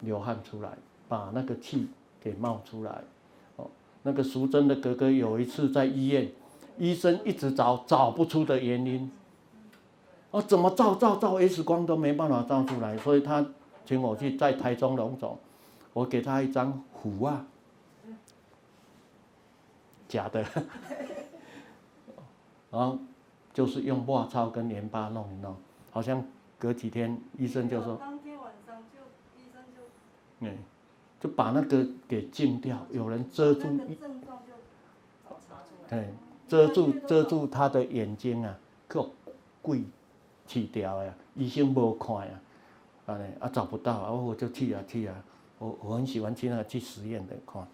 [0.01, 0.69] 流汗出来，
[1.09, 1.89] 把那个气
[2.21, 3.01] 给冒出来。
[3.55, 3.67] 哦，
[4.03, 6.29] 那个淑珍的哥哥有一次在医院，
[6.77, 9.11] 医生一直找找不出的原因，
[10.31, 13.45] 哦，怎么照照照 X 光都没办法照出来，所以他
[13.85, 15.37] 请我去在台中龙总。
[15.93, 17.47] 我给他一张符啊，
[20.07, 20.45] 假的，
[22.69, 22.99] 然 后
[23.51, 25.55] 就是用墨草跟盐巴弄一弄，
[25.89, 26.23] 好像
[26.59, 28.99] 隔几天医生就说，当天晚上就
[29.41, 29.81] 医生就，
[30.41, 30.55] 嗯，
[31.19, 33.67] 就把那个给净掉，有人遮住，
[35.89, 36.13] 对，
[36.47, 39.09] 遮住遮住他的眼睛啊，可
[39.61, 39.83] 鬼
[40.45, 42.39] 去掉呀，医生无看呀，
[43.05, 45.15] 啊嘞啊找不到啊，我就去啊去啊。
[45.59, 47.67] 我我很喜欢去那去实验的看，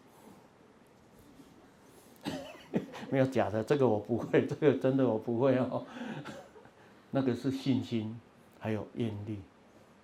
[3.12, 5.84] 没有假的，这个我不会， 这个真的我不会哦。
[7.12, 8.18] 那个是信心，
[8.58, 9.40] 还有愿力，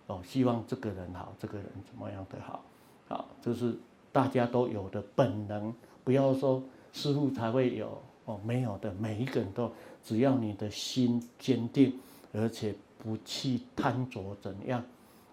[0.08, 2.62] 哦，希望这个人好，这个人怎么样的好，
[3.08, 3.76] 好，这是
[4.12, 6.62] 大家都有的本能，不要说
[6.92, 8.00] 师傅才会有
[8.30, 9.72] 哦，没有的，每一个人都，
[10.04, 11.92] 只要你的心坚定，
[12.32, 14.84] 而且不去贪着怎样，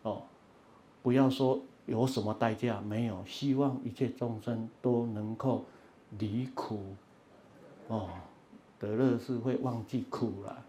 [0.01, 0.23] 哦，
[1.03, 5.63] 不要说有什么代价，没有，希望一切众生都能够
[6.19, 6.81] 离苦，
[7.89, 8.09] 哦，
[8.79, 10.65] 得乐是会忘记苦了。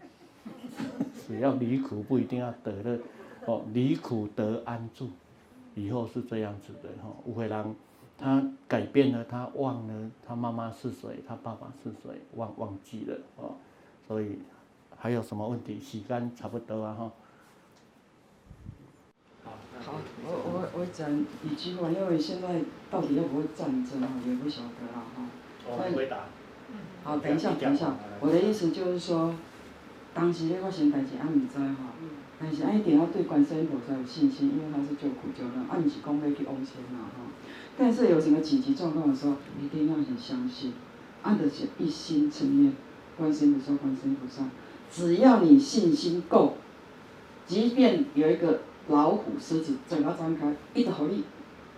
[1.26, 3.00] 只要离苦不一定要得乐，
[3.46, 5.08] 哦，离苦得安住，
[5.74, 7.08] 以后是这样子的哈。
[7.24, 7.74] 吴慧兰
[8.18, 13.54] 他改变了，他忘了他妈妈是谁，他爸爸是谁，忘忘记了哦。
[14.06, 14.40] 所以
[14.96, 15.80] 还有什么问题？
[15.80, 17.12] 时间差不多啊哈。
[19.80, 19.92] 好，
[20.24, 21.08] 我我我讲
[21.44, 22.60] 一句话，因为现在
[22.90, 25.22] 到底要不会战争啊，也不晓得了哈。
[25.66, 26.24] 我回答。
[27.04, 29.34] 好，等一下，等一下，我的意思就是说。
[30.14, 31.92] 当时咧发生代志，俺毋知哈，
[32.40, 37.22] 但是俺一定要对观世音菩萨有信心，因为他是救苦救难，俺毋是讲要去往生啦吼。
[37.78, 40.72] 但是有什么紧急状况的时候，一定要很相信，
[41.22, 42.72] 按着是一心称念
[43.16, 44.44] 观世音菩萨，观世音菩萨。
[44.90, 46.54] 只要你信心够，
[47.46, 51.22] 即便有一个老虎、狮子嘴巴张开，一直吼你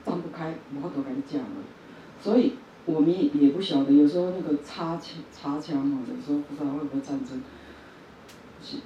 [0.07, 1.57] 张不开，无法度甲你讲了。
[2.23, 2.55] 所以
[2.87, 7.43] 我们也不晓得，有时候那个插枪、插枪吼，有时候不知道会不会战争。
[8.63, 8.79] 是，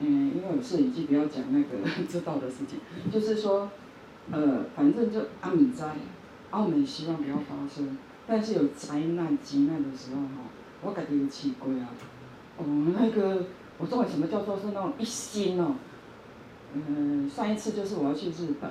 [0.00, 2.78] 嗯，因为有摄影机，不要讲那个知道的事情，
[3.10, 3.70] 就是说，
[4.30, 5.70] 呃，反正就阿米
[6.50, 10.48] 澳门希望不要发生，但是有灾难、急难的时候哈，
[10.82, 11.88] 我感觉有奇怪啊，
[12.56, 12.64] 哦，
[12.98, 13.44] 那个，
[13.78, 15.74] 我作为什么叫做是那种一心哦，
[16.72, 18.70] 嗯，上一次就是我要去日本，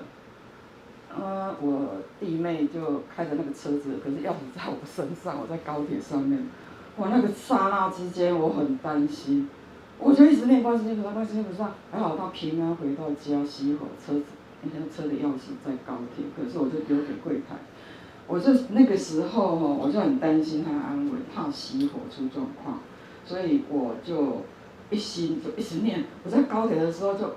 [1.16, 6.48] 呃，我弟妹就开着那个车子，可是钥匙在我身上，我在高铁上面，
[6.98, 9.50] 哇，那个刹那之间我很担心。
[10.00, 14.26] 我就一直念观世音菩萨，观世音菩萨，还好他平安回到家，熄火车子，
[14.62, 17.56] 那天车的钥匙在高铁，可是我就丢给柜台。
[18.28, 22.80] 我就那个时候哈，我就很担心他安危，怕熄火出状况，
[23.26, 24.44] 所以我就
[24.90, 26.06] 一心就一直念。
[26.24, 27.36] 我在高铁的时候就，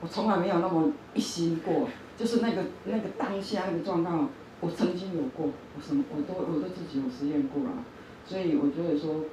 [0.00, 4.28] 我从来没有那么一心过，就是那个那个当下那个状况，
[4.60, 7.70] 我曾经有过，我什么我都我都自己有实验过了，
[8.26, 9.24] 所以我觉得说。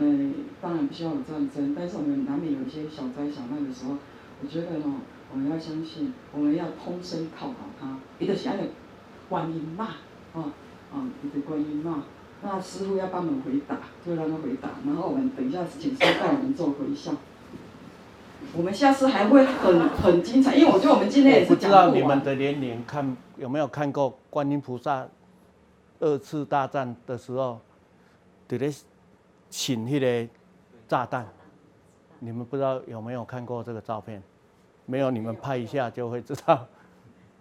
[0.00, 3.96] 嗯，当然不希望有战争，但是我们难免有一些小灾小难的时候。
[4.40, 5.02] 我觉得哦，
[5.32, 7.96] 我们要相信，我们要通身靠好他。
[8.18, 8.64] 一个是爱的
[9.28, 9.88] 观音嘛，
[10.32, 10.52] 哦，
[10.92, 12.04] 哦，一个观音嘛。
[12.42, 14.70] 那师傅要帮我们回答，就让他回答。
[14.86, 17.16] 然后我们等一下请师傅带我们做回向。
[18.56, 21.56] 我们下次还会很 很精彩，因为我觉得我们今天也是讲不。
[21.56, 25.06] 不知道你们的年龄看有没有看过观音菩萨
[26.00, 27.60] 二次大战的时候，
[28.46, 28.72] 对的。
[29.50, 30.28] 请那个
[30.86, 31.26] 炸弹，
[32.18, 34.22] 你们不知道有没有看过这个照片？
[34.90, 36.66] 没有，你们拍一下就会知道。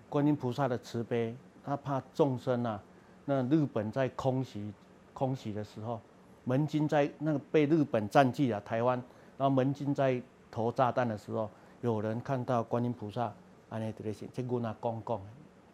[0.09, 1.33] 观音菩萨的慈悲，
[1.63, 2.77] 他怕众生啊。
[3.23, 4.73] 那日本在空袭
[5.13, 6.01] 空袭的时候，
[6.43, 9.01] 门军在那个被日本占据了台湾，
[9.37, 10.21] 然后门军在
[10.51, 13.31] 投炸弹的时候，有人看到观音菩萨，
[13.69, 15.21] 安尼在这这个那公公，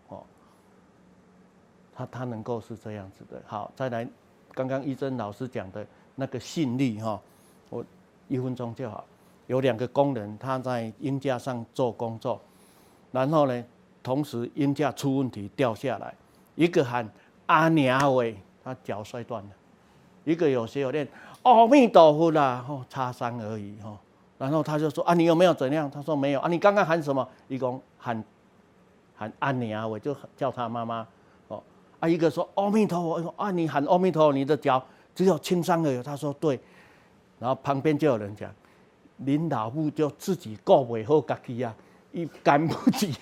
[0.10, 0.24] 哦，
[1.96, 3.42] 他他能够是这样子的。
[3.48, 4.08] 好，再来，
[4.52, 5.86] 刚刚一真老师讲的。
[6.16, 7.20] 那个信力哈，
[7.72, 7.84] 我
[8.28, 9.04] 一分钟就好。
[9.48, 12.40] 有两个工人，他在鹰架上做工作，
[13.12, 13.64] 然后呢，
[14.02, 16.14] 同时鹰架出问题掉下来，
[16.56, 17.08] 一个喊
[17.46, 19.50] 阿娘喂，他脚摔断了；
[20.24, 21.08] 一个有些有练，
[21.44, 23.98] 阿弥陀佛啦，哦，擦伤而已哈。
[24.38, 25.90] 然后他就说啊，你有没有怎样？
[25.90, 27.28] 他说没有啊，你刚刚喊什么？
[27.48, 28.24] 一共喊
[29.16, 31.08] 喊阿娘喂，就叫他妈妈
[31.48, 31.62] 哦。
[32.00, 34.84] 啊，一个说阿弥陀佛，啊，你喊阿弥陀佛，你的脚。
[35.16, 36.60] 只有轻伤而已，他说对，
[37.38, 38.52] 然后旁边就有人讲，
[39.18, 41.76] 您老母就自己顾不好家己啊，
[42.12, 43.14] 一赶不及，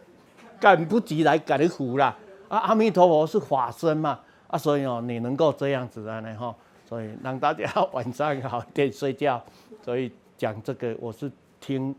[0.60, 2.16] 赶不及来给你扶啦。
[2.48, 6.54] 啊，阿弥陀佛是法身嘛，啊，所以哦，你能够这样子啊，然后，
[6.88, 9.42] 所以让大家 晚上好点睡觉。
[9.82, 11.30] 所以讲这个，我是
[11.60, 11.94] 听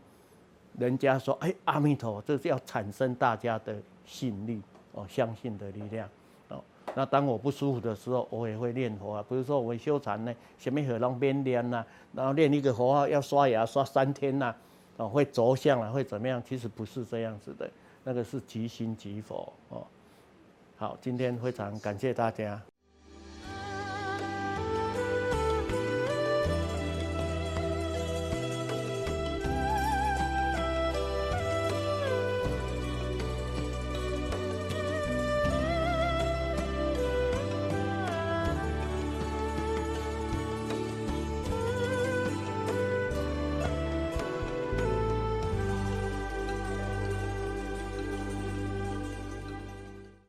[0.78, 3.74] 人家说，哎，阿弥陀佛，这是要产生大家的
[4.04, 4.60] 信力
[4.92, 6.08] 哦，相信的力量。
[6.98, 9.24] 那当我不舒服的时候，我也会念佛啊。
[9.28, 11.84] 比如说我修禅呢，什么和尚边念呐，
[12.14, 14.54] 然后念一个佛号要刷牙刷三天呐，
[14.96, 16.42] 啊，会着相啊，会怎么样？
[16.42, 17.70] 其实不是这样子的，
[18.02, 19.86] 那个是即心即佛哦。
[20.78, 22.58] 好，今天非常感谢大家。